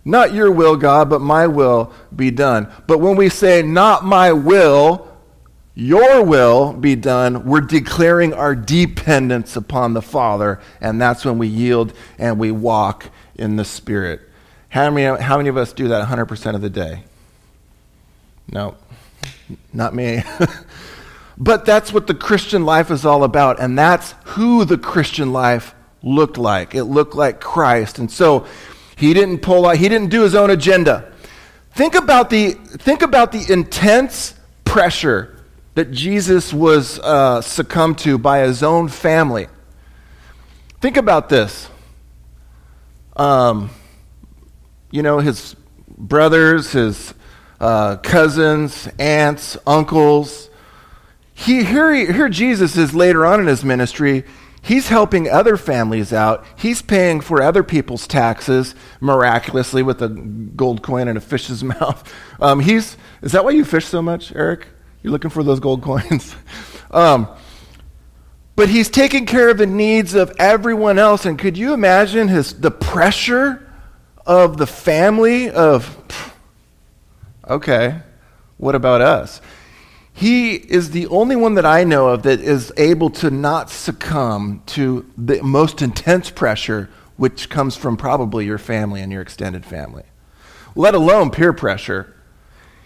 [0.05, 2.71] Not your will, God, but my will be done.
[2.87, 5.07] But when we say, not my will,
[5.75, 11.47] your will be done, we're declaring our dependence upon the Father, and that's when we
[11.47, 14.21] yield and we walk in the Spirit.
[14.69, 17.03] How many, how many of us do that 100% of the day?
[18.51, 18.75] No,
[19.71, 20.23] not me.
[21.38, 25.73] but that's what the Christian life is all about, and that's who the Christian life
[26.03, 26.75] looked like.
[26.75, 27.97] It looked like Christ.
[27.97, 28.45] And so
[28.95, 31.12] he didn't pull out, he didn't do his own agenda.
[31.71, 35.42] Think about the, think about the intense pressure
[35.75, 39.47] that Jesus was uh, succumbed to by his own family.
[40.81, 41.69] Think about this.
[43.15, 43.69] Um,
[44.91, 45.55] you know, his
[45.97, 47.13] brothers, his
[47.59, 50.49] uh, cousins, aunts, uncles.
[51.33, 54.23] He, here, here Jesus is later on in his ministry.
[54.62, 56.45] He's helping other families out.
[56.57, 62.13] He's paying for other people's taxes miraculously with a gold coin in a fish's mouth.
[62.39, 64.67] Um, he's, is that why you fish so much, Eric?
[65.03, 66.35] You're looking for those gold coins?
[66.89, 67.27] um,
[68.55, 71.25] but he's taking care of the needs of everyone else.
[71.25, 73.71] And could you imagine his, the pressure
[74.25, 75.97] of the family of,
[77.47, 77.99] okay,
[78.57, 79.41] what about us?
[80.13, 84.61] He is the only one that I know of that is able to not succumb
[84.67, 90.03] to the most intense pressure, which comes from probably your family and your extended family,
[90.75, 92.15] let alone peer pressure.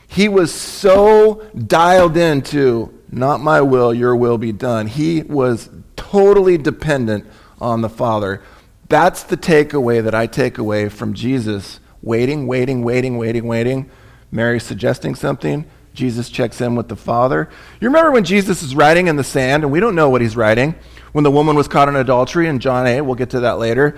[0.08, 4.88] He was so dialed into, not my will, your will be done.
[4.88, 7.26] He was totally dependent
[7.60, 8.42] on the Father.
[8.90, 13.90] That's the takeaway that I take away from Jesus waiting, waiting, waiting, waiting, waiting.
[14.32, 15.66] Mary suggesting something.
[15.94, 17.50] Jesus checks in with the Father.
[17.82, 20.38] You remember when Jesus is writing in the sand, and we don't know what he's
[20.38, 20.76] writing,
[21.12, 23.98] when the woman was caught in adultery in John 8, we'll get to that later.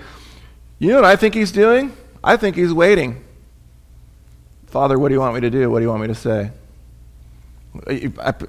[0.78, 1.94] You know what I think he's doing?
[2.24, 3.22] I think he's waiting.
[4.70, 5.68] Father, what do you want me to do?
[5.70, 6.50] What do you want me to say?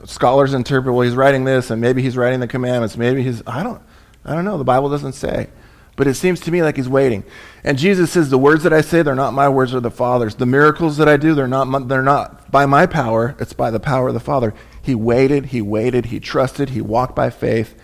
[0.06, 2.96] Scholars interpret, well, he's writing this, and maybe he's writing the commandments.
[2.96, 3.82] Maybe he's, I don't,
[4.24, 4.58] I don't know.
[4.58, 5.48] The Bible doesn't say.
[5.96, 7.24] But it seems to me like he's waiting.
[7.64, 10.36] And Jesus says, The words that I say, they're not my words they're the Father's.
[10.36, 13.80] The miracles that I do, they're not, they're not by my power, it's by the
[13.80, 14.54] power of the Father.
[14.82, 17.76] He waited, he waited, he trusted, he walked by faith,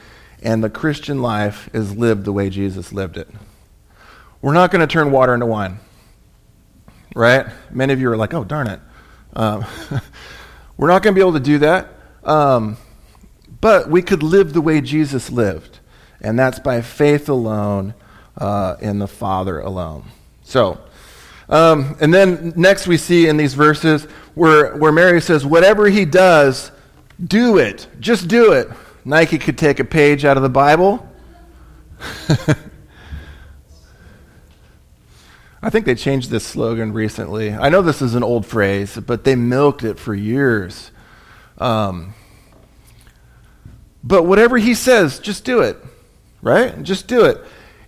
[0.41, 3.29] and the Christian life is lived the way Jesus lived it.
[4.41, 5.79] We're not going to turn water into wine,
[7.15, 7.47] right?
[7.71, 8.79] Many of you are like, oh, darn it.
[9.33, 9.65] Um,
[10.77, 11.89] we're not going to be able to do that,
[12.23, 12.77] um,
[13.61, 15.79] but we could live the way Jesus lived,
[16.21, 17.93] and that's by faith alone
[18.37, 20.05] uh, in the Father alone.
[20.43, 20.79] So,
[21.49, 26.05] um, and then next we see in these verses where, where Mary says, Whatever he
[26.05, 26.71] does,
[27.23, 27.87] do it.
[27.99, 28.69] Just do it.
[29.05, 31.07] Nike could take a page out of the Bible.
[35.61, 37.53] I think they changed this slogan recently.
[37.53, 40.91] I know this is an old phrase, but they milked it for years.
[41.57, 42.13] Um,
[44.03, 45.77] but whatever he says, just do it,
[46.41, 46.81] right?
[46.83, 47.43] Just do it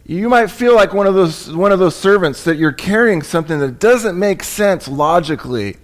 [0.10, 3.60] you might feel like one of those one of those servants that you're carrying something
[3.60, 5.78] that doesn't make sense logically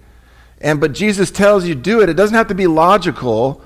[0.60, 3.62] and but jesus tells you do it it doesn't have to be logical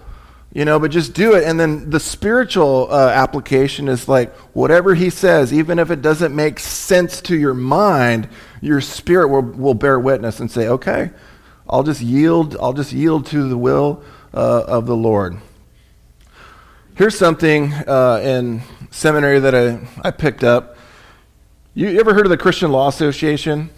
[0.53, 4.95] you know but just do it and then the spiritual uh, application is like whatever
[4.95, 8.29] he says even if it doesn't make sense to your mind
[8.61, 11.11] your spirit will, will bear witness and say okay
[11.69, 14.03] i'll just yield i'll just yield to the will
[14.35, 15.37] uh, of the lord
[16.97, 18.61] here's something uh, in
[18.91, 20.77] seminary that I, I picked up.
[21.75, 23.71] You ever heard of the Christian Law Association?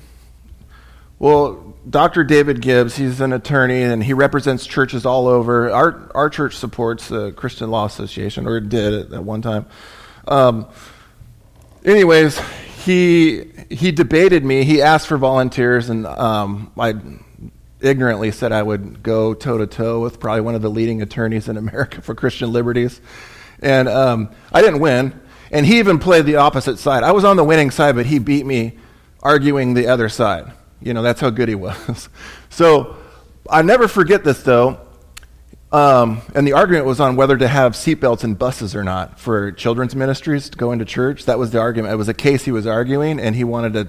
[1.23, 2.25] Well, Dr.
[2.25, 5.71] David Gibbs, he's an attorney and he represents churches all over.
[5.71, 9.67] Our, our church supports the Christian Law Association, or did at one time.
[10.27, 10.67] Um,
[11.85, 12.41] anyways,
[12.85, 14.65] he, he debated me.
[14.65, 16.95] He asked for volunteers, and um, I
[17.81, 21.49] ignorantly said I would go toe to toe with probably one of the leading attorneys
[21.49, 23.01] in America for Christian liberties.
[23.61, 25.21] And um, I didn't win.
[25.53, 27.05] And he even played the opposite side.
[27.05, 28.77] I was on the winning side, but he beat me
[29.23, 30.51] arguing the other side.
[30.85, 32.09] You know, that's how good he was.
[32.51, 32.97] so
[33.49, 34.81] I never forget this, though.
[35.73, 39.53] Um, and the argument was on whether to have seatbelts in buses or not for
[39.53, 41.25] children's ministries to go into church.
[41.25, 41.95] That was the argument.
[41.95, 43.89] It was a case he was arguing, and he wanted to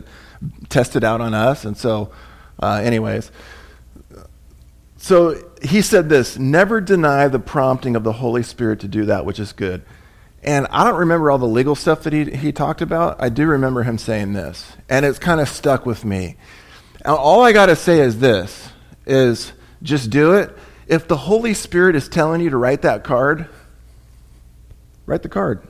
[0.69, 1.65] test it out on us.
[1.65, 2.11] And so,
[2.61, 3.31] uh, anyways,
[4.95, 9.25] so he said this never deny the prompting of the Holy Spirit to do that
[9.25, 9.83] which is good.
[10.41, 13.21] And I don't remember all the legal stuff that he, he talked about.
[13.21, 14.73] I do remember him saying this.
[14.89, 16.35] And it's kind of stuck with me.
[17.05, 18.69] Now, all I got to say is this
[19.05, 20.55] is just do it.
[20.87, 23.47] If the Holy Spirit is telling you to write that card,
[25.05, 25.61] write the card.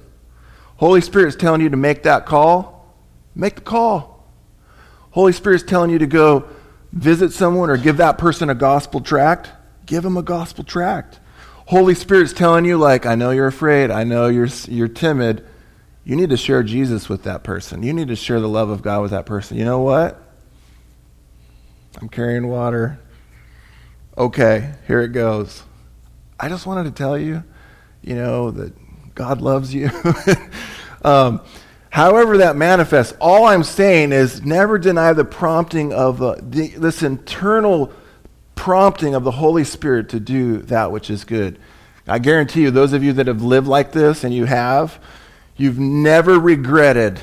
[0.78, 2.94] Holy Spirit is telling you to make that call,
[3.36, 4.26] make the call.
[5.12, 6.48] Holy Spirit is telling you to go
[6.92, 9.50] visit someone or give that person a gospel tract,
[9.86, 11.20] give them a gospel tract.
[11.68, 15.46] Holy Spirit's telling you, like, I know you're afraid, I know you're, you're timid.
[16.04, 17.82] You need to share Jesus with that person.
[17.82, 19.58] You need to share the love of God with that person.
[19.58, 20.23] You know what?
[22.02, 23.00] I'm carrying water.
[24.18, 25.64] Okay, here it goes.
[26.40, 27.44] I just wanted to tell you,
[28.02, 28.74] you know, that
[29.16, 29.90] God loves you.
[31.04, 31.42] um,
[31.94, 37.04] However, that manifests, all I'm saying is never deny the prompting of uh, the, this
[37.04, 37.94] internal
[38.56, 41.60] prompting of the Holy Spirit to do that which is good.
[42.08, 45.00] I guarantee you, those of you that have lived like this, and you have,
[45.56, 47.22] you've never regretted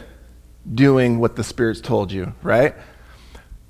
[0.73, 2.77] doing what the Spirit's told you, right?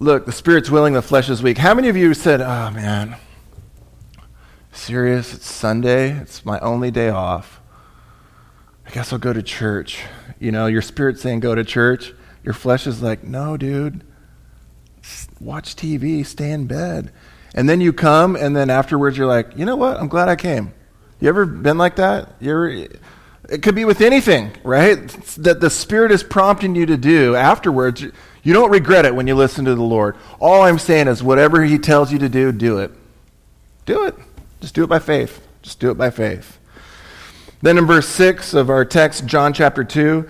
[0.01, 1.59] Look, the spirit's willing, the flesh is weak.
[1.59, 3.17] How many of you said, oh man,
[4.73, 5.35] serious?
[5.35, 6.13] It's Sunday.
[6.13, 7.61] It's my only day off.
[8.87, 10.03] I guess I'll go to church.
[10.41, 12.15] You know, your spirit's saying go to church.
[12.43, 14.03] Your flesh is like, no, dude.
[15.39, 17.13] Watch TV, stay in bed.
[17.55, 19.99] And then you come, and then afterwards you're like, you know what?
[19.99, 20.73] I'm glad I came.
[21.21, 22.35] You ever been like that?
[22.41, 22.87] You ever,
[23.51, 25.09] it could be with anything, right?
[25.39, 28.05] That the Spirit is prompting you to do afterwards.
[28.43, 30.17] You don't regret it when you listen to the Lord.
[30.39, 32.93] All I'm saying is, whatever He tells you to do, do it.
[33.87, 34.15] Do it.
[34.61, 35.47] Just do it by faith.
[35.63, 36.59] Just do it by faith.
[37.61, 40.29] Then in verse 6 of our text, John chapter 2,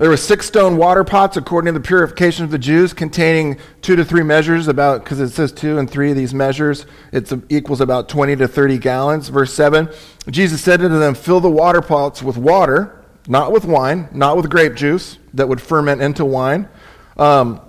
[0.00, 3.96] there were six stone water pots according to the purification of the Jews, containing two
[3.96, 7.82] to three measures, about because it says two and three of these measures, it equals
[7.82, 9.28] about 20 to 30 gallons.
[9.28, 9.90] Verse 7
[10.30, 14.48] Jesus said to them, Fill the water pots with water, not with wine, not with
[14.48, 16.70] grape juice that would ferment into wine.
[17.18, 17.60] Um,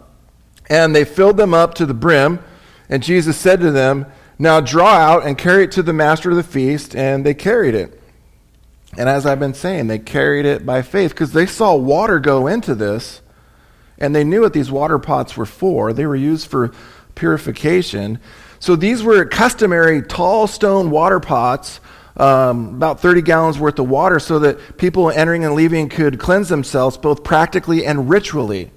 [0.70, 2.39] and they filled them up to the brim.
[2.88, 4.06] And Jesus said to them,
[4.39, 6.96] Now draw out and carry it to the master of the feast.
[6.96, 8.01] And they carried it.
[8.97, 12.47] And as I've been saying, they carried it by faith because they saw water go
[12.47, 13.21] into this
[13.97, 15.93] and they knew what these water pots were for.
[15.93, 16.73] They were used for
[17.15, 18.19] purification.
[18.60, 21.80] So these were customary tall stone water pots,
[22.17, 26.49] um, about 30 gallons worth of water, so that people entering and leaving could cleanse
[26.49, 28.71] themselves both practically and ritually.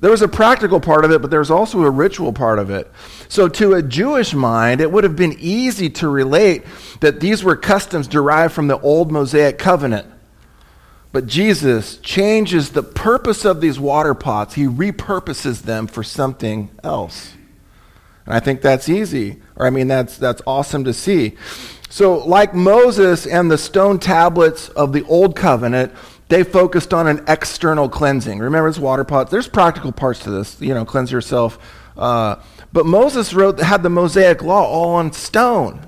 [0.00, 2.70] There was a practical part of it, but there was also a ritual part of
[2.70, 2.90] it.
[3.28, 6.64] So, to a Jewish mind, it would have been easy to relate
[7.00, 10.06] that these were customs derived from the old Mosaic covenant.
[11.12, 17.32] But Jesus changes the purpose of these water pots, he repurposes them for something else.
[18.26, 21.36] And I think that's easy, or I mean, that's, that's awesome to see.
[21.88, 25.92] So, like Moses and the stone tablets of the old covenant,
[26.28, 28.38] they focused on an external cleansing.
[28.38, 29.30] Remember, it's water pots.
[29.30, 31.58] There's practical parts to this, you know, cleanse yourself.
[31.96, 32.36] Uh,
[32.72, 35.86] but Moses wrote had the Mosaic law all on stone.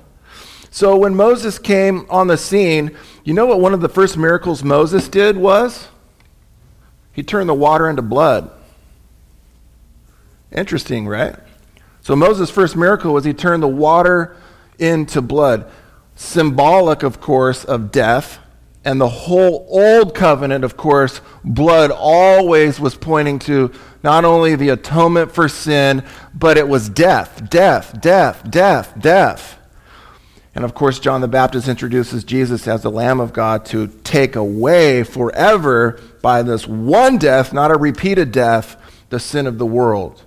[0.71, 4.63] So when Moses came on the scene, you know what one of the first miracles
[4.63, 5.87] Moses did was?
[7.11, 8.51] He turned the water into blood.
[10.51, 11.35] Interesting, right?
[12.01, 14.35] So Moses' first miracle was he turned the water
[14.77, 15.69] into blood.
[16.15, 18.39] Symbolic, of course, of death
[18.85, 23.71] and the whole old covenant, of course, blood always was pointing to
[24.03, 29.57] not only the atonement for sin, but it was death, death, death, death, death.
[30.55, 34.35] And of course, John the Baptist introduces Jesus as the Lamb of God to take
[34.35, 38.77] away forever by this one death, not a repeated death,
[39.09, 40.23] the sin of the world.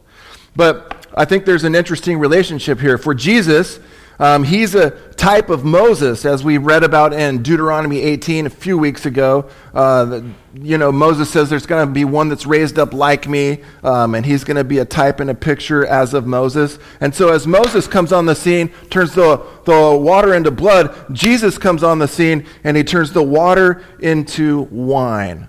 [0.54, 2.98] But I think there's an interesting relationship here.
[2.98, 3.80] For Jesus,
[4.22, 8.78] um, he's a type of Moses, as we read about in Deuteronomy 18 a few
[8.78, 9.50] weeks ago.
[9.74, 10.20] Uh,
[10.54, 14.14] you know, Moses says there's going to be one that's raised up like me, um,
[14.14, 16.78] and he's going to be a type and a picture as of Moses.
[17.00, 21.58] And so, as Moses comes on the scene, turns the, the water into blood, Jesus
[21.58, 25.48] comes on the scene and he turns the water into wine.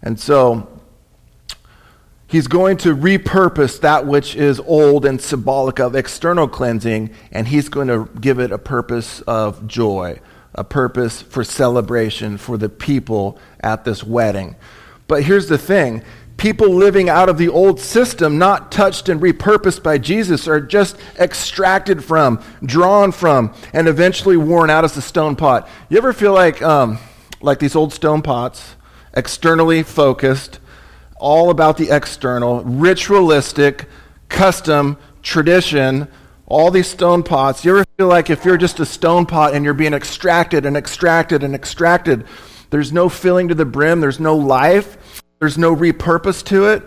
[0.00, 0.71] And so,
[2.32, 7.68] He's going to repurpose that which is old and symbolic of external cleansing, and he's
[7.68, 10.18] going to give it a purpose of joy,
[10.54, 14.56] a purpose for celebration for the people at this wedding.
[15.08, 16.04] But here's the thing
[16.38, 20.96] people living out of the old system, not touched and repurposed by Jesus, are just
[21.18, 25.68] extracted from, drawn from, and eventually worn out as a stone pot.
[25.90, 26.98] You ever feel like, um,
[27.42, 28.76] like these old stone pots,
[29.12, 30.60] externally focused?
[31.22, 33.88] All about the external, ritualistic,
[34.28, 36.08] custom, tradition,
[36.46, 37.64] all these stone pots.
[37.64, 40.76] You ever feel like if you're just a stone pot and you're being extracted and
[40.76, 42.26] extracted and extracted,
[42.70, 46.82] there's no filling to the brim, there's no life, there's no repurpose to it?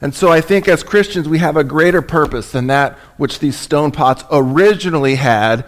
[0.00, 3.56] And so I think as Christians, we have a greater purpose than that which these
[3.56, 5.64] stone pots originally had.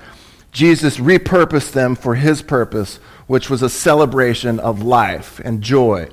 [0.50, 2.96] Jesus repurposed them for his purpose,
[3.28, 6.08] which was a celebration of life and joy.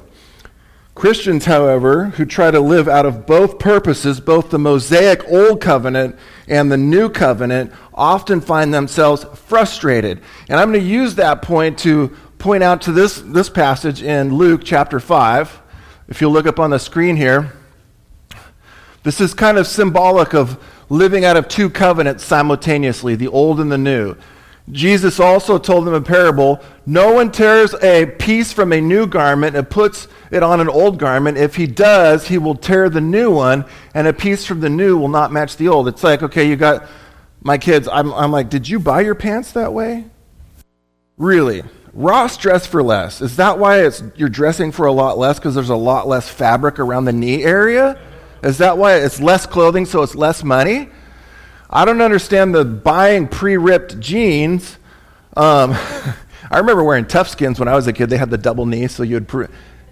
[0.95, 6.15] Christians, however, who try to live out of both purposes, both the Mosaic Old Covenant
[6.47, 10.21] and the New Covenant, often find themselves frustrated.
[10.47, 14.35] And I'm going to use that point to point out to this, this passage in
[14.35, 15.61] Luke chapter 5.
[16.07, 17.51] If you look up on the screen here,
[19.03, 23.69] this is kind of symbolic of living out of two covenants simultaneously, the old and
[23.69, 24.15] the new.
[24.71, 29.55] Jesus also told them a parable No one tears a piece from a new garment
[29.55, 31.37] and puts it on an old garment.
[31.37, 34.97] If he does, he will tear the new one, and a piece from the new
[34.97, 35.87] will not match the old.
[35.87, 36.87] It's like, okay, you got
[37.41, 37.87] my kids.
[37.91, 40.05] I'm, I'm like, did you buy your pants that way?
[41.17, 41.63] Really?
[41.93, 43.21] Ross dress for less.
[43.21, 45.39] Is that why it's, you're dressing for a lot less?
[45.39, 47.99] Because there's a lot less fabric around the knee area?
[48.43, 50.89] Is that why it's less clothing, so it's less money?
[51.69, 54.77] I don't understand the buying pre ripped jeans.
[55.37, 55.71] Um,
[56.51, 58.09] I remember wearing Toughskins when I was a kid.
[58.09, 59.47] They had the double knee, so you'd, pre-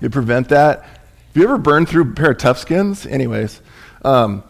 [0.09, 0.83] prevent that.
[0.83, 3.09] Have you ever burned through a pair of Toughskins?
[3.09, 3.61] Anyways.
[4.03, 4.43] Um,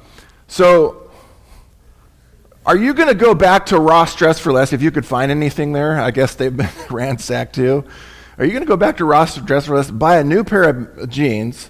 [0.47, 1.11] so,
[2.65, 5.31] are you going to go back to Ross Dress for Less if you could find
[5.31, 5.99] anything there?
[5.99, 7.83] I guess they've been ransacked too.
[8.37, 10.63] Are you going to go back to Ross Dress for Less, buy a new pair
[10.63, 11.69] of jeans,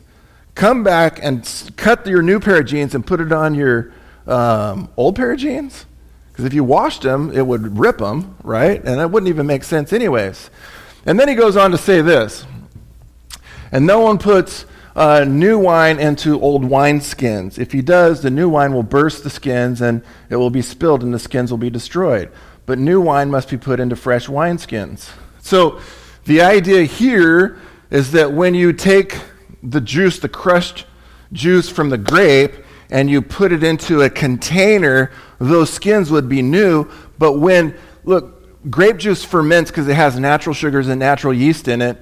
[0.56, 3.92] come back and cut your new pair of jeans and put it on your
[4.28, 5.86] um, old pair of jeans?
[6.32, 8.78] Because if you washed them, it would rip them, right?
[8.84, 10.50] And that wouldn't even make sense, anyways.
[11.06, 12.46] And then he goes on to say this
[13.74, 17.58] And no one puts uh, new wine into old wineskins.
[17.58, 21.02] If he does, the new wine will burst the skins and it will be spilled
[21.02, 22.32] and the skins will be destroyed.
[22.68, 25.10] But new wine must be put into fresh wineskins.
[25.42, 25.82] So
[26.26, 27.58] the idea here
[27.90, 29.20] is that when you take
[29.64, 30.86] the juice, the crushed
[31.32, 32.54] juice from the grape,
[32.92, 35.10] and you put it into a container,
[35.40, 36.88] those skins would be new.
[37.18, 41.82] But when, look, grape juice ferments because it has natural sugars and natural yeast in
[41.82, 42.00] it.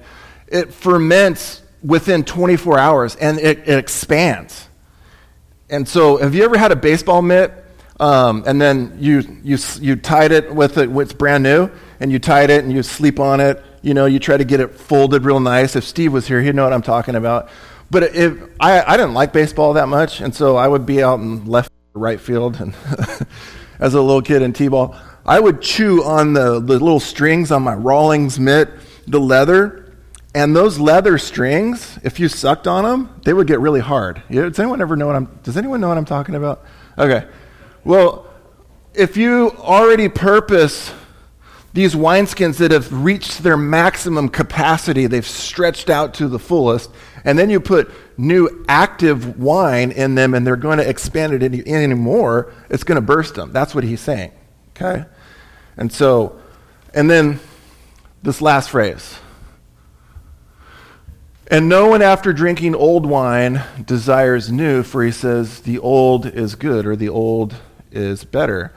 [0.48, 4.68] It ferments within 24 hours and it, it expands.
[5.68, 7.52] And so, have you ever had a baseball mitt
[7.98, 12.18] um, and then you, you, you tied it with it, it's brand new, and you
[12.18, 13.62] tied it and you sleep on it?
[13.80, 15.74] You know, you try to get it folded real nice.
[15.74, 17.48] If Steve was here, he'd know what I'm talking about.
[17.90, 21.20] But if I, I didn't like baseball that much, and so I would be out
[21.20, 22.74] in left, right field, and
[23.78, 27.62] as a little kid in t-ball, I would chew on the, the little strings on
[27.62, 28.70] my Rawlings mitt,
[29.06, 29.81] the leather,
[30.34, 34.22] and those leather strings, if you sucked on them, they would get really hard.
[34.30, 35.38] Does anyone ever know what I'm?
[35.42, 36.64] Does anyone know what I'm talking about?
[36.96, 37.26] Okay.
[37.84, 38.26] Well,
[38.94, 40.92] if you already purpose
[41.74, 46.90] these wineskins that have reached their maximum capacity, they've stretched out to the fullest,
[47.24, 51.42] and then you put new active wine in them and they're going to expand it
[51.42, 53.52] any, any more, it's going to burst them.
[53.52, 54.32] That's what he's saying.
[54.76, 55.04] Okay?
[55.76, 56.38] And so,
[56.92, 57.40] and then
[58.22, 59.18] this last phrase
[61.52, 66.54] and no one, after drinking old wine, desires new, for he says, the old is
[66.54, 67.56] good or the old
[67.90, 68.72] is better.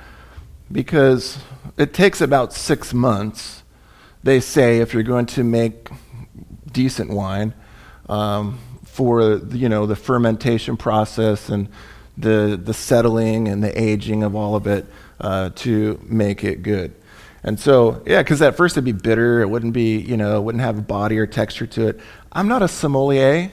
[0.69, 1.37] Because
[1.77, 3.63] it takes about six months,
[4.23, 5.87] they say, if you're going to make
[6.69, 7.53] decent wine,
[8.09, 11.69] um, for you know the fermentation process and
[12.17, 14.85] the the settling and the aging of all of it
[15.19, 16.93] uh, to make it good.
[17.45, 19.41] And so, yeah, because at first it'd be bitter.
[19.41, 21.99] It wouldn't be, you know, it wouldn't have a body or texture to it.
[22.31, 23.51] I'm not a sommelier.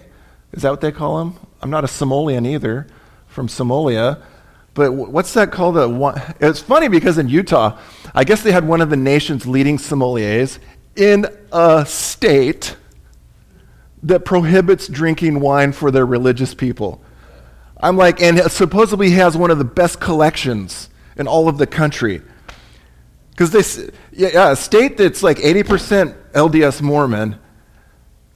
[0.53, 1.39] Is that what they call them?
[1.61, 2.87] I'm not a sommelier either
[3.27, 4.23] from Somalia.
[4.73, 5.77] But what's that called?
[5.77, 7.79] A, it's funny because in Utah,
[8.15, 10.59] I guess they had one of the nation's leading sommeliers
[10.97, 12.77] in a state
[14.05, 17.05] that prohibits drinking wine for their religious people.
[17.79, 22.23] I'm like, and supposedly has one of the best collections in all of the country.
[23.33, 27.39] Because they, yeah, a state that's like 80% LDS Mormon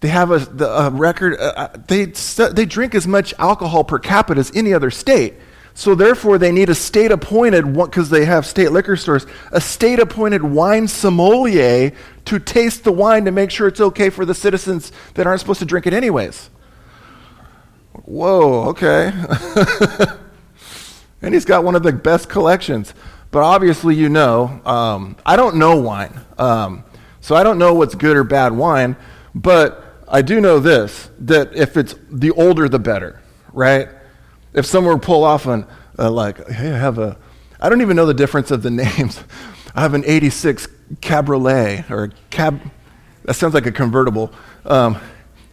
[0.00, 3.98] they have a, the, a record, uh, uh they, they drink as much alcohol per
[3.98, 5.34] capita as any other state.
[5.74, 9.98] So therefore, they need a state appointed, because they have state liquor stores, a state
[9.98, 11.92] appointed wine sommelier
[12.26, 15.58] to taste the wine to make sure it's okay for the citizens that aren't supposed
[15.58, 16.48] to drink it anyways.
[18.04, 19.12] Whoa, okay.
[21.20, 22.94] and he's got one of the best collections.
[23.36, 26.18] But obviously, you know, um, I don't know wine.
[26.38, 26.84] Um,
[27.20, 28.96] so I don't know what's good or bad wine.
[29.34, 33.20] But I do know this that if it's the older, the better,
[33.52, 33.90] right?
[34.54, 35.66] If someone pull off an,
[35.98, 37.18] uh, like, hey, I have a,
[37.60, 39.22] I don't even know the difference of the names.
[39.74, 40.68] I have an 86
[41.02, 42.58] Cabriolet or Cab,
[43.24, 44.32] that sounds like a convertible.
[44.64, 44.98] Um,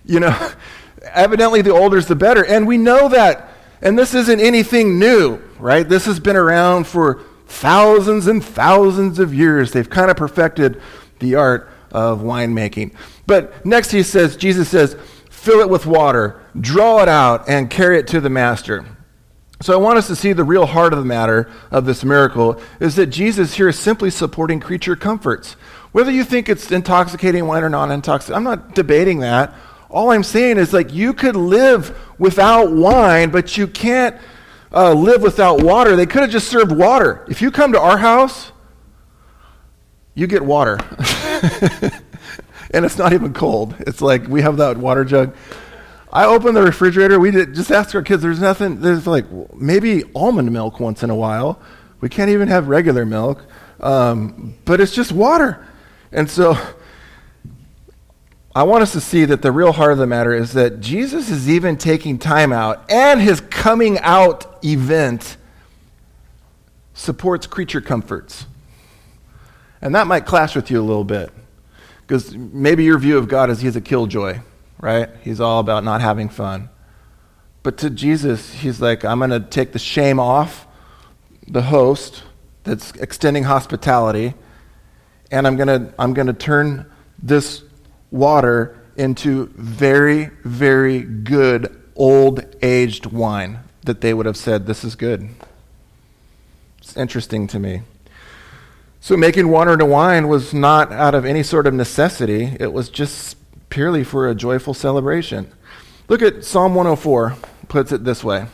[0.05, 0.51] you know,
[1.01, 2.45] evidently the older is the better.
[2.45, 3.49] And we know that.
[3.81, 5.84] And this isn't anything new, right?
[5.86, 9.72] This has been around for thousands and thousands of years.
[9.72, 10.82] They've kind of perfected
[11.20, 12.95] the art of winemaking.
[13.28, 14.97] But next he says, Jesus says,
[15.30, 18.86] fill it with water, draw it out, and carry it to the master.
[19.62, 22.60] So I want us to see the real heart of the matter of this miracle
[22.82, 25.54] is that Jesus here is simply supporting creature comforts.
[25.93, 29.54] Whether you think it's intoxicating wine or non intoxicating, I'm not debating that.
[29.89, 34.18] All I'm saying is like you could live without wine, but you can't
[34.74, 35.95] uh, live without water.
[35.95, 37.26] They could have just served water.
[37.30, 38.51] If you come to our house,
[40.15, 40.80] you get water.
[42.71, 43.76] and it's not even cold.
[43.82, 45.36] It's like we have that water jug.
[46.11, 47.19] I open the refrigerator.
[47.19, 48.21] We did, just ask our kids.
[48.21, 48.82] There's nothing.
[48.82, 51.59] There's like maybe almond milk once in a while.
[52.01, 53.43] We can't even have regular milk,
[53.80, 55.65] um, but it's just water.
[56.11, 56.57] And so,
[58.56, 61.32] I want us to see that the real heart of the matter is that Jesus
[61.32, 65.38] is even taking time out, and his coming out event
[66.93, 68.45] supports creature comforts.
[69.82, 71.32] And that might clash with you a little bit,
[72.01, 74.39] because maybe your view of God is he's a killjoy,
[74.80, 75.10] right?
[75.24, 76.70] He's all about not having fun.
[77.64, 80.68] But to Jesus, he's like, I'm going to take the shame off
[81.47, 82.24] the host
[82.64, 84.36] that's extending hospitality,
[85.32, 86.86] and I'm going to I'm going to turn
[87.18, 87.64] this
[88.14, 94.95] water into very, very good old aged wine that they would have said, This is
[94.95, 95.30] good.
[96.78, 97.82] It's interesting to me.
[99.01, 102.88] So, making water into wine was not out of any sort of necessity, it was
[102.88, 103.36] just
[103.70, 105.51] purely for a joyful celebration.
[106.07, 107.36] Look at Psalm 104,
[107.68, 108.45] puts it this way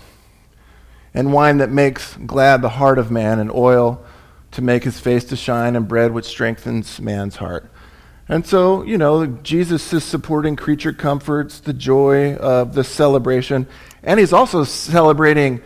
[1.13, 4.03] And wine that makes glad the heart of man, and oil
[4.51, 7.69] to make his face to shine, and bread which strengthens man's heart.
[8.29, 13.67] And so, you know, Jesus is supporting creature comforts, the joy of the celebration,
[14.03, 15.61] and he's also celebrating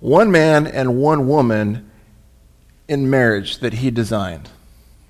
[0.00, 1.90] one man and one woman
[2.88, 4.48] in marriage that he designed,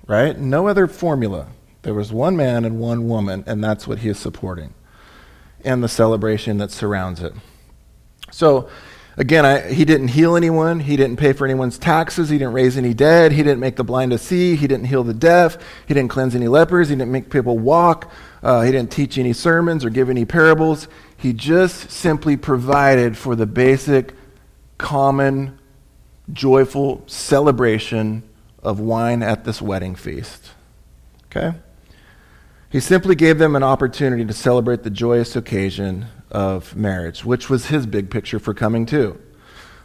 [0.05, 0.37] right?
[0.37, 1.47] No other formula.
[1.83, 4.73] There was one man and one woman, and that's what he is supporting,
[5.63, 7.33] and the celebration that surrounds it.
[8.31, 8.67] So,
[9.19, 10.79] Again, I, he didn't heal anyone.
[10.79, 12.29] He didn't pay for anyone's taxes.
[12.29, 13.31] He didn't raise any dead.
[13.31, 14.55] He didn't make the blind to see.
[14.55, 15.57] He didn't heal the deaf.
[15.87, 16.89] He didn't cleanse any lepers.
[16.89, 18.11] He didn't make people walk.
[18.43, 20.87] Uh, he didn't teach any sermons or give any parables.
[21.17, 24.13] He just simply provided for the basic,
[24.77, 25.57] common,
[26.31, 28.21] joyful celebration
[28.61, 30.51] of wine at this wedding feast.
[31.25, 31.57] Okay?
[32.69, 37.67] He simply gave them an opportunity to celebrate the joyous occasion of marriage, which was
[37.67, 39.19] his big picture for coming too.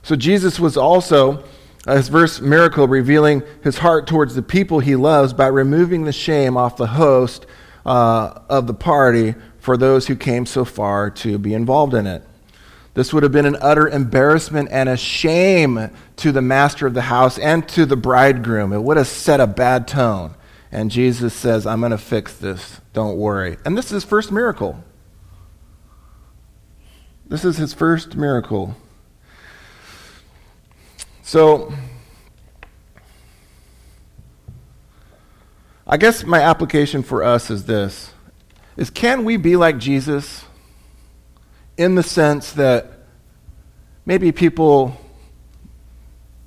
[0.03, 1.45] So Jesus was also,
[1.87, 6.13] uh, his verse miracle, revealing his heart towards the people he loves by removing the
[6.13, 7.47] shame off the host
[7.87, 12.25] uh, of the party for those who came so far to be involved in it.
[12.95, 17.03] This would have been an utter embarrassment and a shame to the master of the
[17.03, 18.73] house and to the bridegroom.
[18.73, 20.35] It would have set a bad tone.
[20.71, 22.81] And Jesus says, I'm going to fix this.
[22.93, 23.57] Don't worry.
[23.65, 24.83] And this is his first miracle.
[27.33, 28.77] This is his first miracle.
[31.23, 31.73] So,
[35.87, 38.13] I guess my application for us is this
[38.77, 40.45] is can we be like Jesus
[41.79, 42.99] in the sense that
[44.05, 45.01] maybe people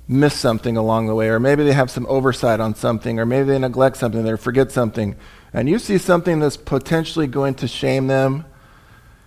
[0.06, 3.48] miss something along the way, or maybe they have some oversight on something, or maybe
[3.48, 5.16] they neglect something, they forget something,
[5.52, 8.44] and you see something that's potentially going to shame them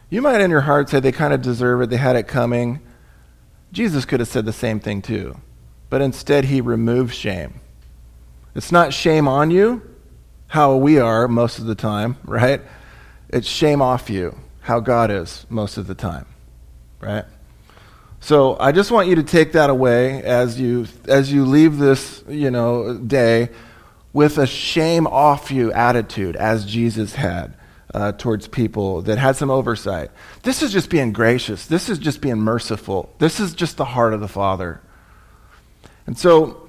[0.10, 2.80] you might in your heart say they kind of deserve it, they had it coming.
[3.72, 5.40] Jesus could have said the same thing too.
[5.90, 7.62] But instead, he removes shame.
[8.56, 9.82] It's not shame on you,
[10.48, 12.62] how we are most of the time, right?
[13.30, 16.26] It's shame off you, how God is most of the time,
[17.00, 17.26] right?
[18.20, 22.24] So I just want you to take that away as you as you leave this,
[22.28, 23.50] you know, day
[24.12, 27.56] with a shame off you attitude as Jesus had
[27.94, 30.12] uh, towards people that had some oversight.
[30.44, 31.66] This is just being gracious.
[31.66, 33.14] This is just being merciful.
[33.20, 34.82] This is just the heart of the Father.
[36.06, 36.68] And so,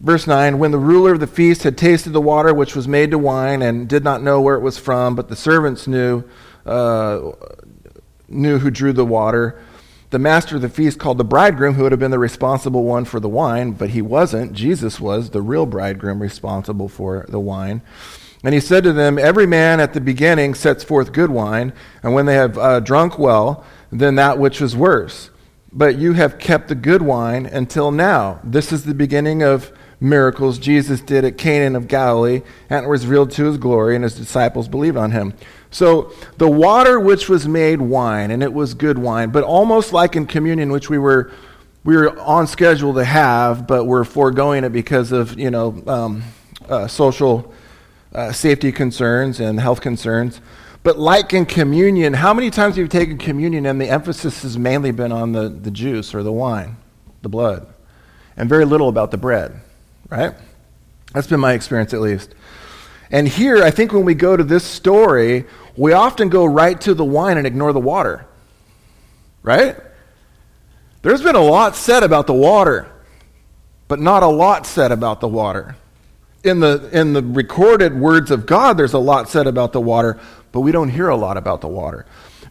[0.00, 3.10] verse 9 when the ruler of the feast had tasted the water which was made
[3.10, 6.24] to wine and did not know where it was from, but the servants knew,
[6.66, 7.32] uh,
[8.28, 9.60] knew who drew the water.
[10.10, 13.04] The master of the feast called the bridegroom, who would have been the responsible one
[13.04, 14.54] for the wine, but he wasn't.
[14.54, 17.80] Jesus was the real bridegroom responsible for the wine.
[18.42, 21.72] And he said to them, Every man at the beginning sets forth good wine,
[22.02, 25.30] and when they have uh, drunk well, then that which is worse.
[25.72, 28.40] But you have kept the good wine until now.
[28.42, 29.70] This is the beginning of
[30.00, 34.02] miracles Jesus did at Cana of Galilee, and it was revealed to his glory, and
[34.02, 35.34] his disciples believed on him.
[35.70, 40.16] So the water which was made wine, and it was good wine, but almost like
[40.16, 41.30] in communion, which we were
[41.82, 46.22] we were on schedule to have, but we're foregoing it because of you know um,
[46.68, 47.54] uh, social
[48.14, 50.40] uh, safety concerns and health concerns.
[50.82, 54.58] But like in communion, how many times have you taken communion and the emphasis has
[54.58, 56.76] mainly been on the, the juice or the wine,
[57.22, 57.66] the blood,
[58.36, 59.60] and very little about the bread,
[60.08, 60.34] right?
[61.12, 62.34] That's been my experience at least.
[63.10, 65.44] And here, I think when we go to this story,
[65.76, 68.24] we often go right to the wine and ignore the water,
[69.42, 69.76] right?
[71.02, 72.90] There's been a lot said about the water,
[73.88, 75.76] but not a lot said about the water
[76.42, 80.18] in the, in the recorded words of God, there's a lot said about the water,
[80.52, 82.06] but we don't hear a lot about the water.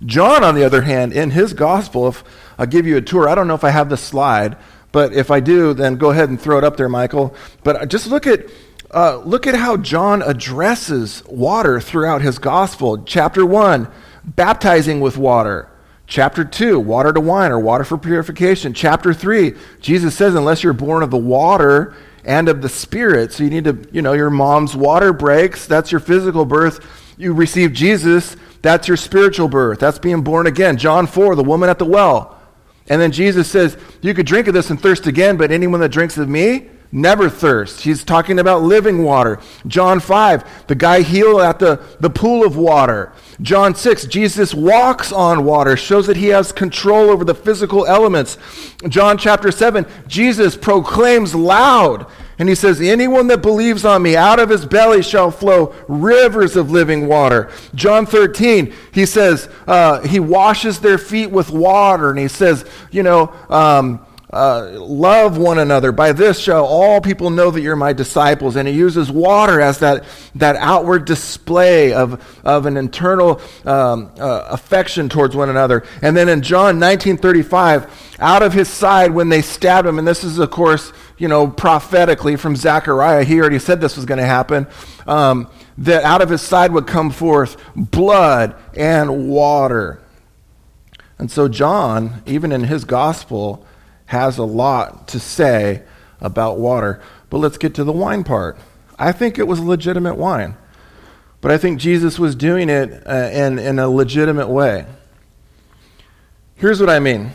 [0.06, 2.24] John, on the other hand, in his gospel, if
[2.58, 4.58] I'll give you a tour, I don't know if I have the slide,
[4.92, 7.36] but if I do, then go ahead and throw it up there, Michael.
[7.64, 8.46] But just look at
[8.92, 13.04] uh, look at how John addresses water throughout his gospel.
[13.04, 13.88] Chapter 1,
[14.26, 15.70] baptizing with water.
[16.08, 18.74] Chapter 2, water to wine or water for purification.
[18.74, 23.44] Chapter 3, Jesus says, unless you're born of the water and of the Spirit, so
[23.44, 26.86] you need to, you know, your mom's water breaks, that's your physical birth.
[27.18, 29.80] You receive Jesus, that's your spiritual birth.
[29.80, 30.78] That's being born again.
[30.78, 32.40] John 4, the woman at the well.
[32.88, 35.90] And then Jesus says, You could drink of this and thirst again, but anyone that
[35.90, 37.82] drinks of me, never thirst.
[37.82, 39.40] He's talking about living water.
[39.68, 43.14] John 5, the guy healed at the, the pool of water.
[43.42, 48.38] John 6, Jesus walks on water, shows that he has control over the physical elements.
[48.90, 52.06] John chapter 7, Jesus proclaims loud,
[52.38, 56.58] and he says, Anyone that believes on me, out of his belly shall flow rivers
[56.58, 57.50] of living water.
[57.76, 63.04] John 13, he says, uh, he washes their feet with water, and he says, You
[63.04, 65.92] know, um, uh, love one another.
[65.92, 68.56] By this shall all people know that you're my disciples.
[68.56, 70.06] And he uses water as that,
[70.36, 75.84] that outward display of, of an internal um, uh, affection towards one another.
[76.04, 80.24] And then in John 1935, out of his side when they stabbed him, and this
[80.24, 84.26] is, of course, you know, prophetically from Zechariah, he already said this was going to
[84.26, 84.68] happen,
[85.08, 85.50] um,
[85.80, 90.02] that out of his side would come forth blood and water.
[91.18, 93.66] And so, John, even in his gospel,
[94.10, 95.84] has a lot to say
[96.20, 97.00] about water.
[97.30, 98.58] But let's get to the wine part.
[98.98, 100.58] I think it was legitimate wine,
[101.42, 104.88] but I think Jesus was doing it uh, in, in a legitimate way.
[106.56, 107.34] Here's what I mean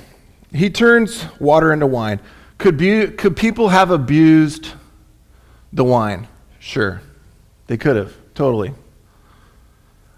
[0.53, 2.19] He turns water into wine.
[2.59, 4.73] Could, be, could people have abused
[5.73, 6.27] the wine?
[6.59, 7.01] Sure.
[7.69, 8.75] They could have, totally.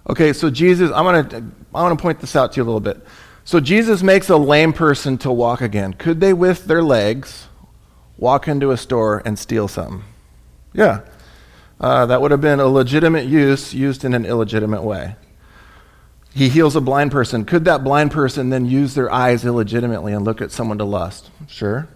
[0.09, 1.36] Okay, so Jesus, I'm going to
[1.74, 3.07] I want to point this out to you a little bit.
[3.47, 5.92] So Jesus makes a lame person to walk again.
[5.94, 7.47] Could they, with their legs,
[8.18, 10.03] walk into a store and steal something?
[10.72, 11.03] Yeah.
[11.78, 15.14] Uh, that would have been a legitimate use used in an illegitimate way.
[16.34, 17.44] He heals a blind person.
[17.44, 21.30] Could that blind person then use their eyes illegitimately and look at someone to lust?
[21.47, 21.88] Sure.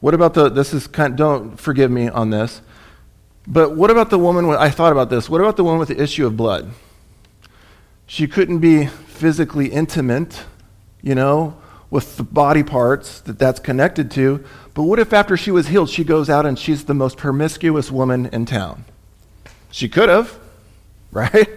[0.00, 2.62] What about the, this is kind, don't forgive me on this,
[3.46, 6.02] but what about the woman, I thought about this, what about the woman with the
[6.02, 6.70] issue of blood?
[8.06, 10.44] She couldn't be physically intimate,
[11.02, 11.56] you know,
[11.90, 14.42] with the body parts that that's connected to.
[14.74, 17.90] But what if after she was healed, she goes out and she's the most promiscuous
[17.90, 18.84] woman in town?
[19.70, 20.38] She could have,
[21.12, 21.48] right?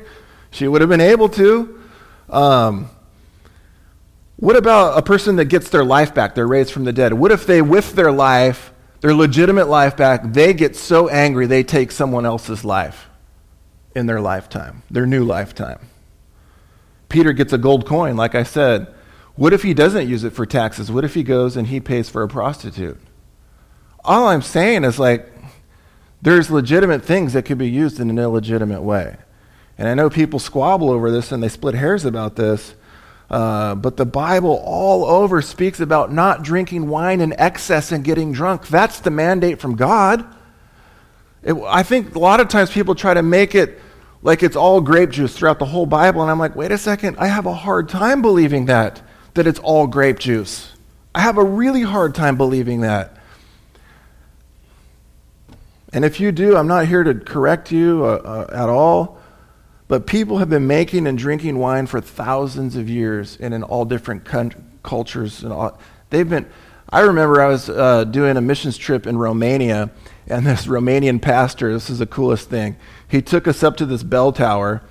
[0.52, 1.82] She would have been able to.
[2.30, 2.90] Um,
[4.38, 6.36] what about a person that gets their life back?
[6.36, 7.14] They're raised from the dead.
[7.14, 11.64] What if they, with their life, their legitimate life back, they get so angry they
[11.64, 13.08] take someone else's life
[13.96, 15.80] in their lifetime, their new lifetime?
[17.16, 18.88] Peter gets a gold coin, like I said.
[19.36, 20.92] What if he doesn't use it for taxes?
[20.92, 23.00] What if he goes and he pays for a prostitute?
[24.04, 25.32] All I'm saying is like,
[26.22, 29.16] there's legitimate things that could be used in an illegitimate way.
[29.78, 32.76] And I know people squabble over this and they split hairs about this,
[33.30, 38.34] uh, but the Bible all over speaks about not drinking wine in excess and getting
[38.34, 38.68] drunk.
[38.68, 40.26] That's the mandate from God.
[41.44, 43.80] It, I think a lot of times people try to make it
[44.26, 46.24] like it's all grape juice throughout the whole Bible.
[46.24, 49.04] And I'm like, wait a second, I have a hard time believing that,
[49.36, 50.74] that it's all grape juice.
[51.14, 53.16] I have a really hard time believing that.
[55.94, 59.22] And if you do, I'm not here to correct you uh, uh, at all.
[59.88, 63.86] But people have been making and drinking wine for thousands of years and in all
[63.86, 64.26] different
[64.82, 65.44] cultures.
[65.44, 66.48] And all, they've been.
[66.90, 69.92] I remember I was uh, doing a missions trip in Romania,
[70.28, 72.76] and this Romanian pastor, this is the coolest thing.
[73.16, 74.82] He took us up to this bell tower,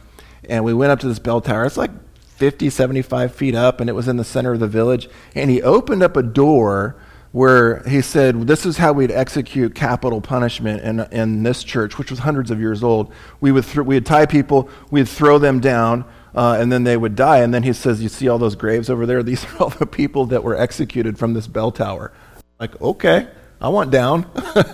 [0.48, 1.66] and we went up to this bell tower.
[1.66, 1.90] It's like
[2.36, 5.10] 50, 75 feet up, and it was in the center of the village.
[5.34, 6.96] And he opened up a door
[7.32, 12.10] where he said, This is how we'd execute capital punishment in, in this church, which
[12.10, 13.12] was hundreds of years old.
[13.40, 17.16] We would, th- we'd tie people, we'd throw them down, uh, and then they would
[17.16, 17.40] die.
[17.40, 19.22] And then he says, You see all those graves over there?
[19.24, 22.12] These are all the people that were executed from this bell tower.
[22.58, 23.28] Like, okay,
[23.60, 24.30] I want down.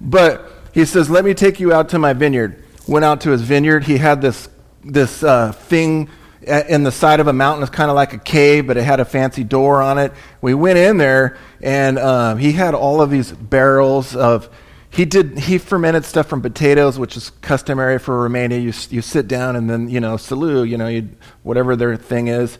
[0.00, 2.62] But he says, Let me take you out to my vineyard.
[2.88, 3.84] Went out to his vineyard.
[3.84, 4.48] He had this,
[4.82, 6.08] this uh, thing
[6.42, 7.62] in the side of a mountain.
[7.62, 10.12] It's kind of like a cave, but it had a fancy door on it.
[10.40, 14.48] We went in there, and um, he had all of these barrels of.
[14.90, 15.38] He did.
[15.38, 18.58] He fermented stuff from potatoes, which is customary for Romania.
[18.58, 21.10] You you sit down and then you know salut, you know you,
[21.42, 22.56] whatever their thing is,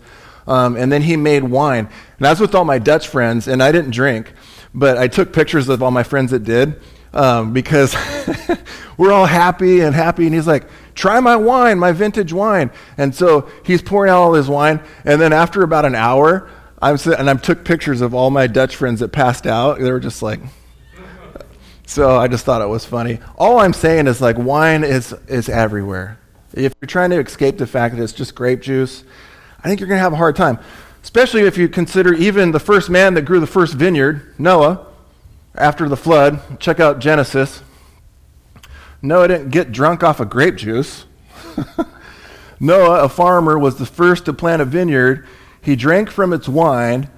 [0.46, 1.88] um, and then he made wine.
[2.18, 4.30] And I was with all my Dutch friends, and I didn't drink,
[4.74, 6.78] but I took pictures of all my friends that did
[7.12, 7.96] um, because
[8.98, 10.26] we're all happy and happy.
[10.26, 12.70] And he's like, try my wine, my vintage wine.
[12.96, 14.80] And so he's pouring out all his wine.
[15.04, 16.50] And then after about an hour,
[16.80, 19.78] I'm and I took pictures of all my Dutch friends that passed out.
[19.80, 20.40] They were just like,
[21.88, 23.18] So I just thought it was funny.
[23.38, 26.18] All I'm saying is like wine is, is everywhere.
[26.52, 29.04] If you're trying to escape the fact that it's just grape juice,
[29.60, 30.58] I think you're going to have a hard time.
[31.02, 34.87] Especially if you consider even the first man that grew the first vineyard, Noah,
[35.58, 36.60] after the flood.
[36.60, 37.62] Check out Genesis.
[39.02, 41.04] Noah didn't get drunk off of grape juice.
[42.60, 45.26] Noah, a farmer, was the first to plant a vineyard.
[45.62, 47.08] He drank from its wine,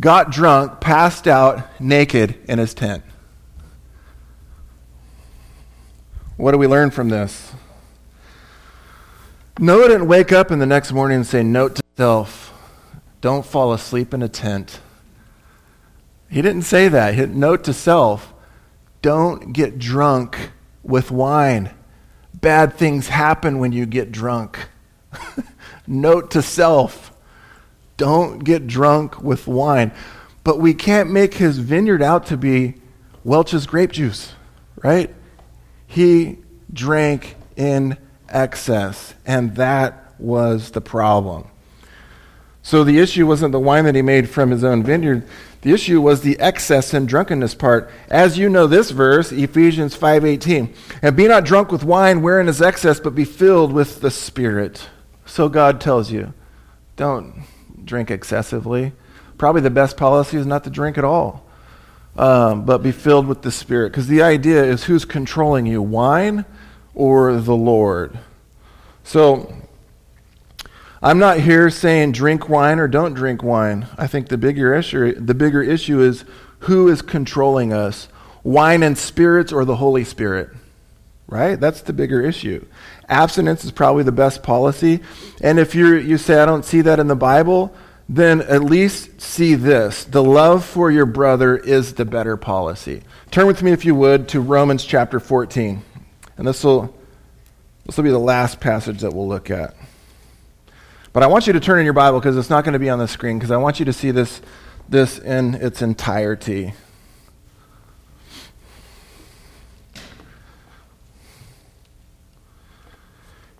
[0.00, 3.02] got drunk, passed out naked in his tent.
[6.36, 7.52] What do we learn from this?
[9.58, 12.52] Noah didn't wake up in the next morning and say, Note to self,
[13.20, 14.80] don't fall asleep in a tent.
[16.28, 17.14] He didn't say that.
[17.14, 18.32] He, note to self,
[19.02, 20.50] don't get drunk
[20.82, 21.70] with wine.
[22.34, 24.68] Bad things happen when you get drunk.
[25.86, 27.12] Note to self
[27.96, 29.92] don't get drunk with wine.
[30.44, 32.74] But we can't make his vineyard out to be
[33.24, 34.34] Welch's grape juice,
[34.82, 35.12] right?
[35.86, 36.38] He
[36.72, 37.96] drank in
[38.28, 41.48] excess, and that was the problem.
[42.62, 45.26] So the issue wasn't the wine that he made from his own vineyard.
[45.66, 47.90] The issue was the excess and drunkenness part.
[48.08, 50.72] As you know this verse, Ephesians 5:18.
[51.02, 54.88] And be not drunk with wine wherein is excess, but be filled with the Spirit.
[55.24, 56.34] So God tells you,
[56.94, 57.42] don't
[57.84, 58.92] drink excessively.
[59.38, 61.44] Probably the best policy is not to drink at all,
[62.16, 63.90] um, but be filled with the Spirit.
[63.90, 66.44] Because the idea is who's controlling you, wine
[66.94, 68.20] or the Lord?
[69.02, 69.52] So
[71.06, 73.86] I'm not here saying drink wine or don't drink wine.
[73.96, 76.24] I think the bigger issue, the bigger issue is
[76.60, 78.08] who is controlling us,
[78.42, 80.50] wine and spirits or the Holy Spirit.
[81.28, 81.60] Right?
[81.60, 82.66] That's the bigger issue.
[83.08, 84.98] Abstinence is probably the best policy.
[85.40, 87.72] And if you you say I don't see that in the Bible,
[88.08, 90.02] then at least see this.
[90.02, 93.04] The love for your brother is the better policy.
[93.30, 95.84] Turn with me if you would to Romans chapter 14.
[96.36, 96.92] And this will
[97.84, 99.76] this will be the last passage that we'll look at.
[101.16, 102.90] But I want you to turn in your Bible because it's not going to be
[102.90, 104.42] on the screen because I want you to see this
[104.86, 106.74] this in its entirety.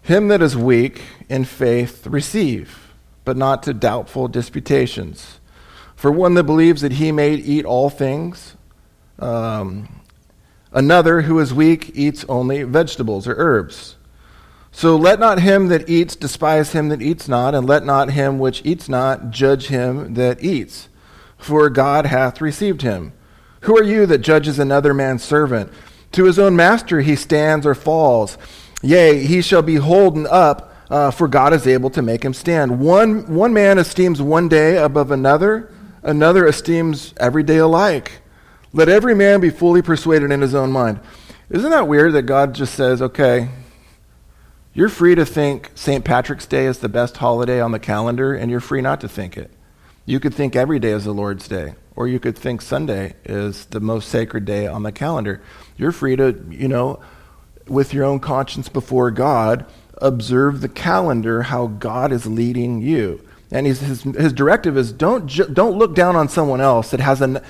[0.02, 1.00] Him that is weak
[1.30, 2.92] in faith receive,
[3.24, 5.40] but not to doubtful disputations.
[5.94, 8.54] For one that believes that he may eat all things,
[9.18, 10.02] um,
[10.72, 13.96] another who is weak eats only vegetables or herbs.
[14.76, 18.38] So let not him that eats despise him that eats not, and let not him
[18.38, 20.90] which eats not judge him that eats,
[21.38, 23.14] for God hath received him.
[23.60, 25.72] Who are you that judges another man's servant?
[26.12, 28.36] To his own master he stands or falls.
[28.82, 32.78] Yea, he shall be holden up, uh, for God is able to make him stand.
[32.78, 35.72] One, one man esteems one day above another,
[36.02, 38.20] another esteems every day alike.
[38.74, 41.00] Let every man be fully persuaded in his own mind.
[41.48, 43.48] Isn't that weird that God just says, okay,
[44.76, 46.04] you're free to think St.
[46.04, 49.38] Patrick's Day is the best holiday on the calendar, and you're free not to think
[49.38, 49.50] it.
[50.04, 53.64] You could think every day is the Lord's Day, or you could think Sunday is
[53.64, 55.40] the most sacred day on the calendar.
[55.78, 57.00] You're free to, you know,
[57.66, 59.64] with your own conscience before God,
[59.96, 63.26] observe the calendar, how God is leading you.
[63.50, 67.22] And his, his, directive is don't, ju- don't look down on someone else that has
[67.22, 67.42] a.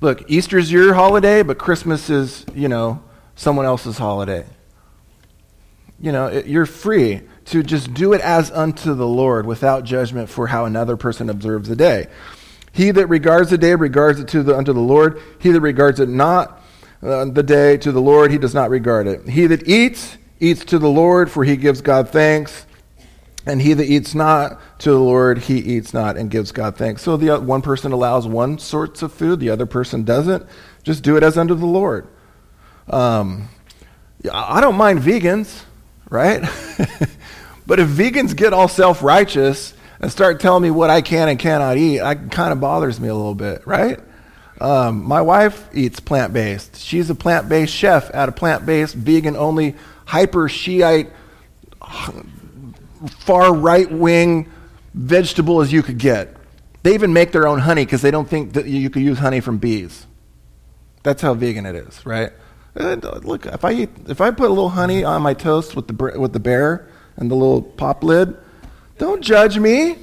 [0.00, 3.00] Look, Easter's your holiday, but Christmas is, you know,
[3.36, 4.44] someone else's holiday.
[6.00, 10.28] You know, it, you're free to just do it as unto the Lord without judgment
[10.28, 12.08] for how another person observes the day.
[12.72, 15.20] He that regards the day regards it to the, unto the Lord.
[15.38, 16.60] He that regards it not
[17.02, 19.28] uh, the day to the Lord, he does not regard it.
[19.28, 22.66] He that eats, eats to the Lord, for he gives God thanks.
[23.46, 27.02] And he that eats not to the Lord, he eats not and gives God thanks.
[27.02, 30.46] So the one person allows one sorts of food, the other person doesn't.
[30.82, 32.08] Just do it as unto the Lord.
[32.88, 33.48] Um,
[34.32, 35.62] I don't mind vegans,
[36.14, 36.40] right?
[37.66, 41.38] but if vegans get all self righteous and start telling me what I can and
[41.38, 43.98] cannot eat, it kind of bothers me a little bit, right?
[44.60, 46.76] Um, my wife eats plant based.
[46.76, 49.74] She's a plant based chef at a plant based, vegan only,
[50.06, 51.10] hyper Shiite,
[53.18, 54.50] far right wing
[54.94, 56.36] vegetable as you could get.
[56.84, 59.40] They even make their own honey because they don't think that you could use honey
[59.40, 60.06] from bees.
[61.02, 62.32] That's how vegan it is, right?
[62.76, 65.86] Uh, look, if I eat, if I put a little honey on my toast with
[65.86, 68.36] the with the bear and the little pop lid,
[68.98, 69.98] don't judge me.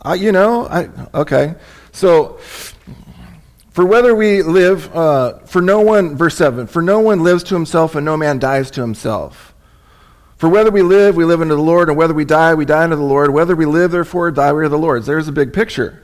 [0.00, 1.54] I, you know, I okay.
[1.92, 2.38] So
[3.72, 7.54] for whether we live, uh, for no one, verse 7, for no one lives to
[7.54, 9.54] himself and no man dies to himself.
[10.36, 12.84] For whether we live, we live unto the Lord, and whether we die, we die
[12.84, 13.30] unto the Lord.
[13.30, 15.06] Whether we live, therefore, die, we are the Lord's.
[15.06, 16.02] There's a big picture.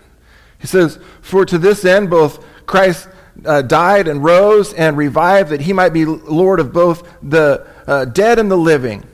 [0.58, 3.08] He says, For to this end both Christ
[3.44, 8.04] uh, died and rose and revived that he might be Lord of both the uh,
[8.04, 9.04] dead and the living.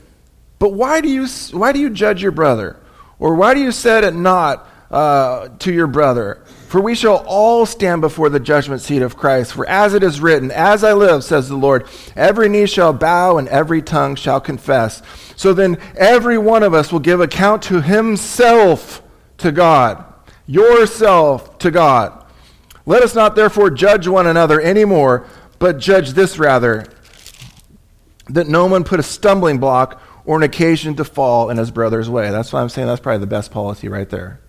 [0.59, 2.77] But why do, you, why do you judge your brother?
[3.19, 6.41] Or why do you set it not uh, to your brother?
[6.67, 9.53] For we shall all stand before the judgment seat of Christ.
[9.53, 13.37] For as it is written, As I live, says the Lord, every knee shall bow
[13.37, 15.01] and every tongue shall confess.
[15.35, 19.01] So then every one of us will give account to himself
[19.37, 20.03] to God,
[20.47, 22.24] yourself to God.
[22.85, 25.25] Let us not therefore judge one another anymore,
[25.59, 26.85] but judge this rather,
[28.27, 32.09] that no one put a stumbling block or an occasion to fall in his brother's
[32.09, 32.29] way.
[32.29, 34.41] That's why I'm saying that's probably the best policy right there.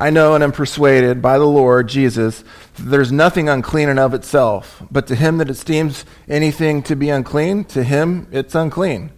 [0.00, 2.44] I know and am persuaded by the Lord Jesus
[2.76, 7.10] that there's nothing unclean in of itself, but to him that esteems anything to be
[7.10, 9.10] unclean, to him it's unclean.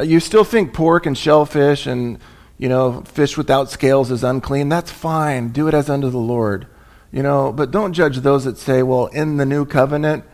[0.00, 2.18] You still think pork and shellfish and
[2.58, 4.68] you know fish without scales is unclean?
[4.68, 5.48] That's fine.
[5.48, 6.66] Do it as unto the Lord.
[7.10, 10.24] You know, but don't judge those that say, well, in the new covenant,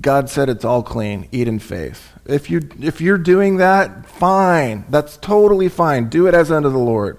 [0.00, 1.28] God said it's all clean.
[1.30, 2.12] Eat in faith.
[2.26, 4.84] If you if you're doing that, fine.
[4.90, 6.08] That's totally fine.
[6.08, 7.18] Do it as unto the Lord.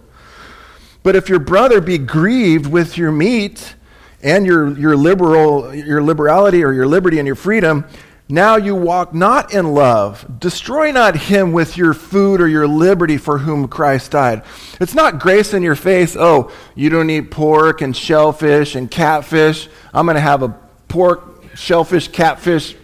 [1.01, 3.75] But if your brother be grieved with your meat
[4.21, 7.85] and your your liberal your liberality or your liberty and your freedom,
[8.29, 10.39] now you walk not in love.
[10.39, 14.43] Destroy not him with your food or your liberty for whom Christ died.
[14.79, 16.15] It's not grace in your face.
[16.15, 19.67] Oh, you don't eat pork and shellfish and catfish.
[19.93, 20.49] I'm going to have a
[20.87, 22.75] pork shellfish, catfish,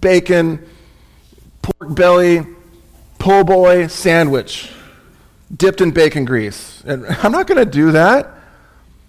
[0.00, 0.66] bacon,
[1.60, 2.46] pork belly,
[3.18, 4.70] po' boy sandwich
[5.54, 6.82] dipped in bacon grease.
[6.86, 8.30] And I'm not going to do that.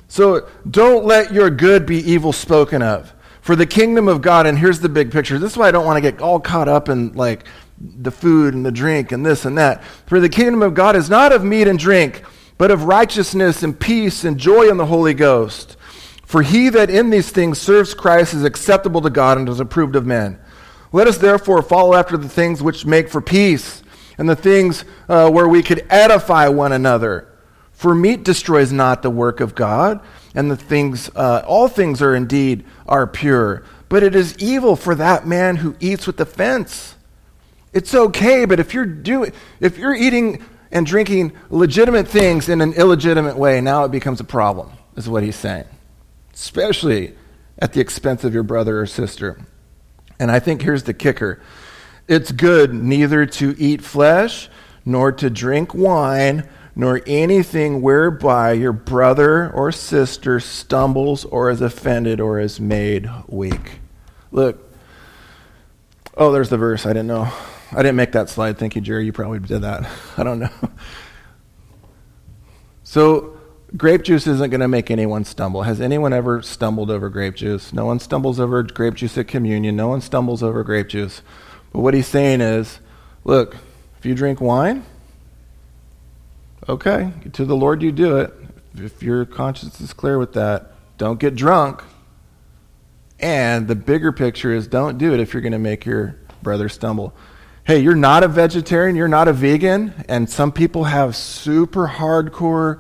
[0.08, 3.12] So don't let your good be evil spoken of.
[3.46, 5.38] For the kingdom of God, and here's the big picture.
[5.38, 7.46] This is why I don't want to get all caught up in like
[7.80, 9.84] the food and the drink and this and that.
[10.08, 12.24] For the kingdom of God is not of meat and drink,
[12.58, 15.78] but of righteousness and peace and joy in the Holy Ghost.
[16.26, 19.96] For he that in these things serves Christ is acceptable to God and is approved
[19.96, 20.40] of men.
[20.92, 23.84] Let us therefore follow after the things which make for peace
[24.18, 27.32] and the things uh, where we could edify one another.
[27.74, 30.00] For meat destroys not the work of God,
[30.36, 33.64] and the things, uh, all things are indeed are pure.
[33.90, 36.96] But it is evil for that man who eats with the fence.
[37.74, 42.74] It's okay, but if you're doing, if you're eating and drinking legitimate things in an
[42.74, 44.72] illegitimate way, now it becomes a problem.
[44.96, 45.66] Is what he's saying
[46.36, 47.16] especially
[47.58, 49.40] at the expense of your brother or sister.
[50.20, 51.42] And I think here's the kicker
[52.08, 54.50] it's good neither to eat flesh,
[54.86, 62.20] nor to drink wine, nor anything whereby your brother or sister stumbles or is offended
[62.20, 63.80] or is made weak.
[64.32, 64.62] Look.
[66.18, 66.86] Oh, there's the verse.
[66.86, 67.32] I didn't know.
[67.72, 68.58] I didn't make that slide.
[68.58, 69.06] Thank you, Jerry.
[69.06, 69.90] You probably did that.
[70.18, 70.50] I don't know.
[72.84, 73.38] So,
[73.76, 75.64] grape juice isn't going to make anyone stumble.
[75.64, 77.74] Has anyone ever stumbled over grape juice?
[77.74, 79.76] No one stumbles over grape juice at communion.
[79.76, 81.22] No one stumbles over grape juice.
[81.74, 82.80] But what he's saying is
[83.24, 83.58] look,
[83.98, 84.86] if you drink wine,
[86.68, 88.34] okay, to the Lord you do it.
[88.76, 91.84] If your conscience is clear with that, don't get drunk.
[93.20, 96.68] And the bigger picture is don't do it if you're going to make your brother
[96.70, 97.14] stumble.
[97.64, 102.80] Hey, you're not a vegetarian, you're not a vegan, and some people have super hardcore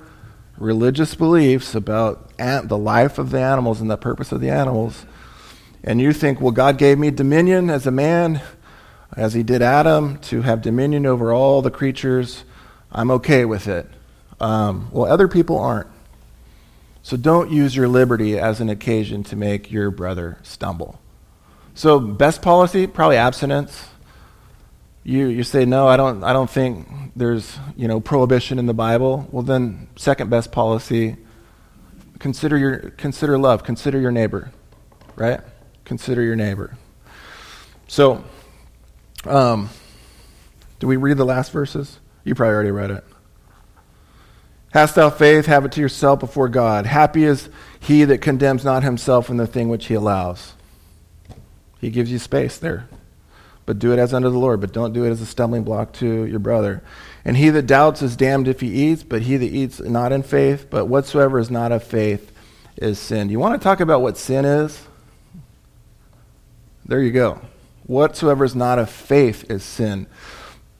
[0.57, 5.05] religious beliefs about the life of the animals and the purpose of the animals,
[5.83, 8.41] and you think, well, God gave me dominion as a man,
[9.15, 12.43] as he did Adam, to have dominion over all the creatures,
[12.91, 13.87] I'm okay with it.
[14.39, 15.87] Um, well, other people aren't.
[17.03, 20.99] So don't use your liberty as an occasion to make your brother stumble.
[21.77, 23.89] So, best policy, probably abstinence
[25.05, 28.73] you, you say, no, I don't, I don't think there's you know, prohibition in the
[28.73, 31.15] Bible, well, then, second best policy,
[32.17, 34.51] consider, your, consider love, consider your neighbor,
[35.15, 35.41] right?
[35.85, 36.75] Consider your neighbor.
[37.87, 38.23] So,
[39.25, 39.69] um,
[40.79, 41.99] do we read the last verses?
[42.25, 43.05] You probably already read it.
[44.73, 46.85] Hast thou faith, have it to yourself before God.
[46.85, 47.47] Happy is
[47.79, 50.53] he that condemns not himself in the thing which he allows.
[51.79, 52.89] He gives you space there
[53.65, 54.61] but do it as unto the Lord.
[54.61, 56.83] But don't do it as a stumbling block to your brother.
[57.23, 60.23] And he that doubts is damned if he eats, but he that eats not in
[60.23, 62.31] faith, but whatsoever is not of faith
[62.77, 63.29] is sin.
[63.29, 64.83] You want to talk about what sin is?
[66.85, 67.41] There you go.
[67.87, 70.07] Whatsoever is not of faith is sin.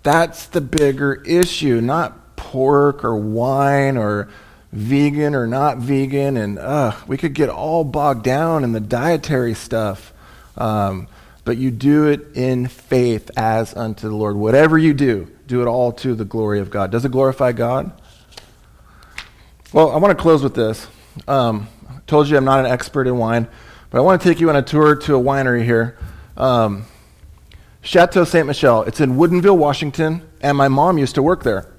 [0.05, 4.29] That's the bigger issue, not pork or wine or
[4.71, 6.37] vegan or not vegan.
[6.37, 10.13] And uh, we could get all bogged down in the dietary stuff.
[10.55, 11.07] Um,
[11.43, 14.35] but you do it in faith as unto the Lord.
[14.35, 16.91] Whatever you do, do it all to the glory of God.
[16.91, 17.91] Does it glorify God?
[19.73, 20.87] Well, I want to close with this.
[21.27, 21.67] Um,
[22.07, 23.47] Told you I'm not an expert in wine,
[23.89, 25.97] but I want to take you on a tour to a winery here.
[26.37, 26.85] Um,
[27.85, 28.43] Chateau Ste.
[28.45, 28.81] Michelle.
[28.81, 31.71] It's in Woodinville, Washington, and my mom used to work there.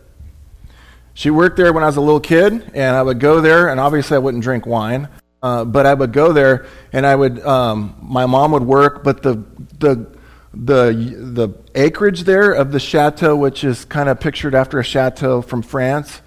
[1.14, 3.80] She worked there when I was a little kid, and I would go there, and
[3.80, 5.08] obviously I wouldn't drink wine,
[5.42, 7.44] uh, but I would go there, and I would.
[7.44, 9.44] Um, my mom would work, but the
[9.80, 10.06] the
[10.54, 15.42] the the acreage there of the chateau, which is kind of pictured after a chateau
[15.42, 16.20] from France.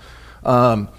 [0.43, 0.89] Um,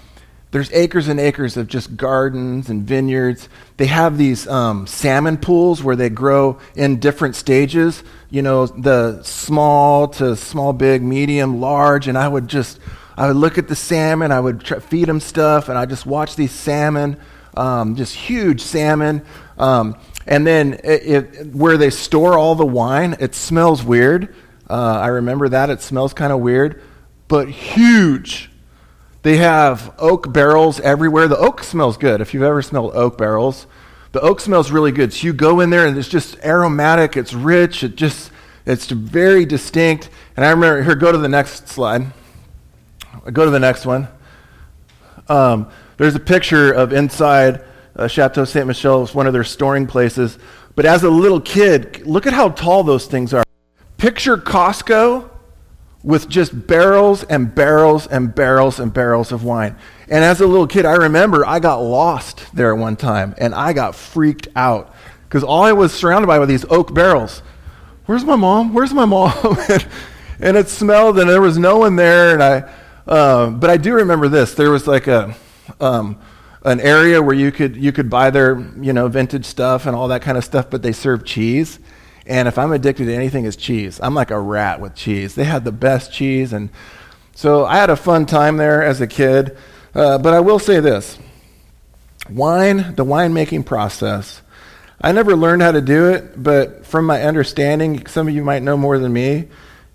[0.49, 3.47] there's acres and acres of just gardens and vineyards.
[3.81, 8.03] They have these um, salmon pools where they grow in different stages.
[8.29, 12.79] You know, the small to small, big, medium, large, and I would just
[13.17, 16.35] I would look at the salmon, I would feed them stuff, and I just watch
[16.35, 17.17] these salmon,
[17.57, 19.25] um, just huge salmon.
[19.57, 24.35] Um, and then it, it, where they store all the wine, it smells weird.
[24.69, 25.71] Uh, I remember that.
[25.71, 26.83] It smells kind of weird,
[27.27, 28.50] but huge.
[29.23, 31.27] They have oak barrels everywhere.
[31.27, 32.21] The oak smells good.
[32.21, 33.67] If you've ever smelled oak barrels,
[34.11, 35.13] the oak smells really good.
[35.13, 38.31] So you go in there and it's just aromatic, it's rich, it just
[38.65, 40.09] it's very distinct.
[40.35, 42.07] And I remember here, go to the next slide.
[43.31, 44.07] Go to the next one.
[45.27, 47.61] Um, there's a picture of inside
[47.95, 48.65] uh, Chateau Ste.
[48.65, 50.37] Michelle, It's one of their storing places.
[50.75, 53.43] But as a little kid, look at how tall those things are.
[53.97, 55.29] Picture Costco
[56.03, 59.75] with just barrels and barrels and barrels and barrels of wine.
[60.09, 63.73] And as a little kid, I remember I got lost there one time and I
[63.73, 64.93] got freaked out
[65.23, 67.43] because all I was surrounded by were these oak barrels.
[68.05, 68.73] Where's my mom?
[68.73, 69.57] Where's my mom?
[70.39, 72.33] and it smelled and there was no one there.
[72.33, 72.73] And I,
[73.07, 74.53] um, but I do remember this.
[74.55, 75.35] There was like a
[75.79, 76.19] um,
[76.63, 80.07] an area where you could you could buy their you know vintage stuff and all
[80.09, 81.79] that kind of stuff, but they serve cheese.
[82.25, 83.99] And if I'm addicted to anything, it's cheese.
[84.01, 85.35] I'm like a rat with cheese.
[85.35, 86.69] They had the best cheese, and
[87.33, 89.57] so I had a fun time there as a kid.
[89.95, 91.17] Uh, but I will say this:
[92.29, 94.41] wine, the winemaking process.
[95.03, 98.61] I never learned how to do it, but from my understanding, some of you might
[98.61, 99.47] know more than me.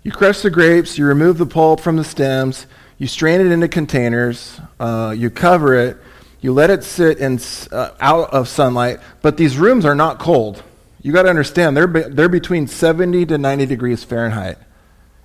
[0.03, 2.67] You crush the grapes, you remove the pulp from the stems,
[2.97, 5.97] you strain it into containers, uh, you cover it,
[6.41, 7.39] you let it sit in,
[7.71, 10.61] uh, out of sunlight, but these rooms are not cold.
[11.01, 14.57] You got to understand, they're, be, they're between 70 to 90 degrees Fahrenheit,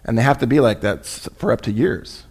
[0.04, 2.24] and they have to be like that for up to years.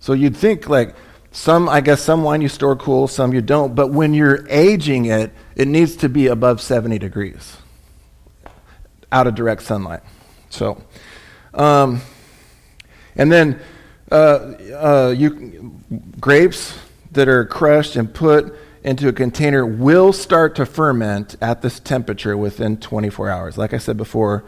[0.00, 0.94] So you'd think, like,
[1.30, 5.04] some, I guess, some wine you store cool, some you don't, but when you're aging
[5.04, 7.58] it, it needs to be above 70 degrees
[9.12, 10.00] out of direct sunlight.
[10.50, 10.82] So,
[11.54, 12.00] um,
[13.16, 13.60] and then
[14.10, 15.78] uh, uh, you,
[16.20, 16.78] grapes
[17.12, 18.54] that are crushed and put
[18.86, 23.58] into a container will start to ferment at this temperature within 24 hours.
[23.58, 24.44] Like I said before,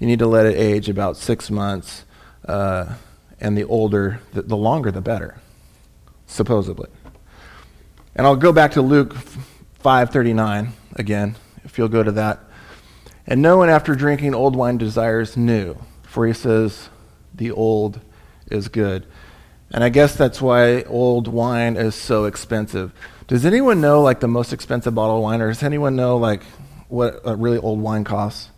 [0.00, 2.04] you need to let it age about six months,
[2.48, 2.94] uh,
[3.40, 5.40] and the older, the, the longer, the better,
[6.26, 6.88] supposedly.
[8.16, 9.14] And I'll go back to Luke
[9.84, 12.40] 5:39 again, if you'll go to that.
[13.24, 16.88] And no one after drinking old wine desires new, for he says,
[17.32, 18.00] the old
[18.50, 19.06] is good.
[19.70, 22.92] And I guess that's why old wine is so expensive.
[23.26, 26.42] Does anyone know like the most expensive bottle of wine, or does anyone know like
[26.88, 28.50] what a really old wine costs?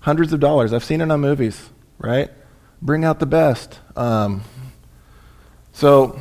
[0.00, 0.72] Hundreds of dollars.
[0.72, 2.30] I've seen it on movies, right?
[2.80, 3.80] Bring out the best.
[3.96, 4.42] Um,
[5.72, 6.20] so,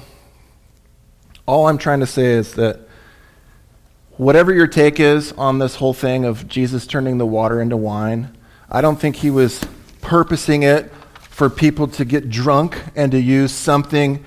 [1.45, 2.79] all I'm trying to say is that
[4.17, 8.35] whatever your take is on this whole thing of Jesus turning the water into wine,
[8.71, 9.63] I don't think he was
[10.01, 14.25] purposing it for people to get drunk and to use something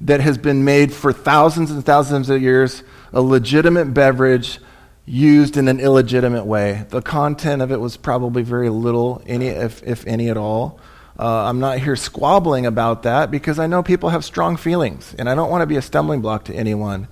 [0.00, 2.82] that has been made for thousands and thousands of years,
[3.12, 4.58] a legitimate beverage
[5.06, 6.86] used in an illegitimate way.
[6.90, 10.78] The content of it was probably very little, any, if, if any at all.
[11.18, 15.28] Uh, I'm not here squabbling about that because I know people have strong feelings, and
[15.28, 17.08] I don't want to be a stumbling block to anyone.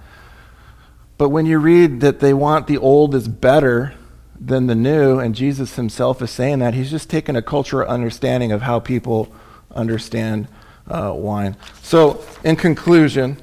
[1.18, 3.94] But when you read that they want the old is better,
[4.40, 6.74] than the new, and Jesus himself is saying that.
[6.74, 9.32] He's just taking a cultural understanding of how people
[9.74, 10.48] understand
[10.86, 11.56] uh, wine.
[11.82, 13.36] So, in conclusion,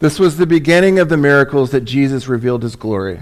[0.00, 3.20] this was the beginning of the miracles that Jesus revealed his glory.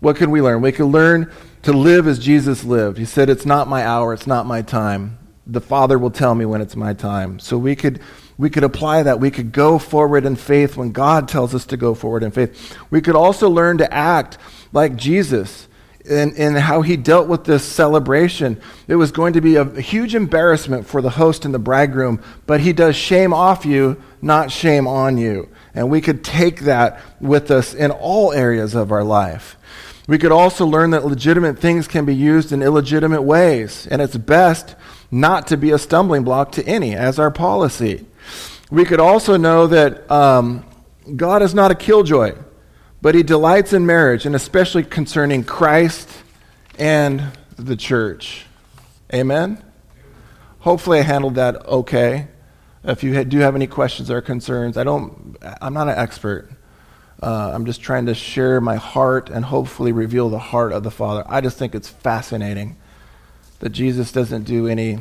[0.00, 0.60] What can we learn?
[0.60, 2.98] We can learn to live as Jesus lived.
[2.98, 5.18] He said, It's not my hour, it's not my time.
[5.46, 7.38] The Father will tell me when it's my time.
[7.38, 8.00] So we could
[8.36, 9.18] we could apply that.
[9.18, 12.76] We could go forward in faith when God tells us to go forward in faith.
[12.88, 14.38] We could also learn to act
[14.72, 15.66] like Jesus
[16.04, 18.60] in, in how he dealt with this celebration.
[18.86, 22.60] It was going to be a huge embarrassment for the host and the bridegroom, but
[22.60, 25.48] he does shame off you, not shame on you.
[25.78, 29.56] And we could take that with us in all areas of our life.
[30.08, 34.16] We could also learn that legitimate things can be used in illegitimate ways, and it's
[34.16, 34.74] best
[35.12, 38.04] not to be a stumbling block to any, as our policy.
[38.72, 40.64] We could also know that um,
[41.14, 42.34] God is not a killjoy.
[43.00, 46.08] but he delights in marriage, and especially concerning Christ
[46.78, 47.22] and
[47.56, 48.46] the church.
[49.12, 49.62] Amen?
[50.60, 52.28] Hopefully, I handled that okay.
[52.84, 56.50] If you do have any questions or concerns, I don't, I'm not an expert.
[57.20, 60.90] Uh, I'm just trying to share my heart and hopefully reveal the heart of the
[60.90, 61.24] Father.
[61.26, 62.76] I just think it's fascinating
[63.58, 64.98] that Jesus doesn't do any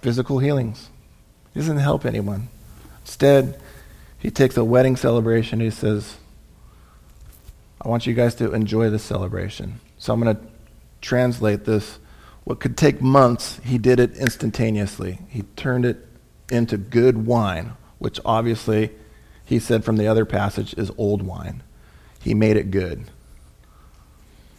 [0.00, 0.88] physical healings,
[1.52, 2.48] He doesn't help anyone.
[3.02, 3.60] Instead,
[4.18, 5.60] He takes a wedding celebration.
[5.60, 6.16] He says,
[7.80, 9.80] I want you guys to enjoy this celebration.
[9.98, 10.42] So I'm going to
[11.00, 11.98] translate this.
[12.44, 15.18] What could take months, he did it instantaneously.
[15.28, 16.07] He turned it
[16.50, 18.90] into good wine, which obviously
[19.44, 21.62] he said from the other passage is old wine.
[22.20, 23.04] He made it good.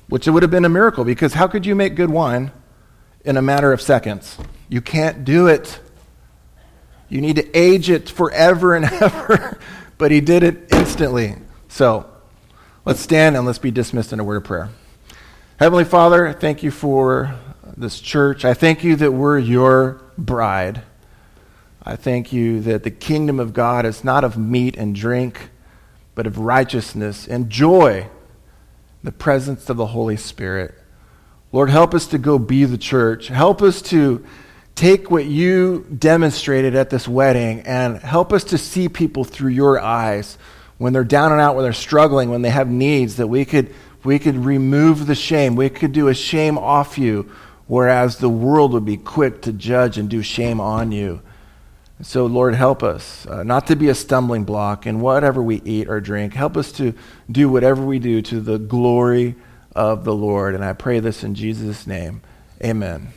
[0.07, 2.51] Which it would have been a miracle because how could you make good wine
[3.23, 4.37] in a matter of seconds?
[4.67, 5.79] You can't do it.
[7.09, 9.59] You need to age it forever and ever.
[9.97, 11.35] but he did it instantly.
[11.67, 12.09] So
[12.85, 14.69] let's stand and let's be dismissed in a word of prayer.
[15.59, 17.35] Heavenly Father, thank you for
[17.77, 18.45] this church.
[18.45, 20.81] I thank you that we're your bride.
[21.83, 25.49] I thank you that the kingdom of God is not of meat and drink,
[26.13, 28.07] but of righteousness and joy,
[29.03, 30.75] the presence of the Holy Spirit.
[31.51, 33.27] Lord, help us to go be the church.
[33.27, 34.25] Help us to
[34.75, 39.79] take what you demonstrated at this wedding and help us to see people through your
[39.79, 40.37] eyes
[40.77, 43.73] when they're down and out, when they're struggling, when they have needs, that we could
[44.03, 45.55] we could remove the shame.
[45.55, 47.29] We could do a shame off you,
[47.67, 51.21] whereas the world would be quick to judge and do shame on you.
[52.01, 55.89] So, Lord, help us uh, not to be a stumbling block in whatever we eat
[55.89, 56.33] or drink.
[56.33, 56.93] Help us to
[57.29, 59.35] do whatever we do to the glory
[59.75, 60.55] of the Lord.
[60.55, 62.21] And I pray this in Jesus' name.
[62.63, 63.09] Amen.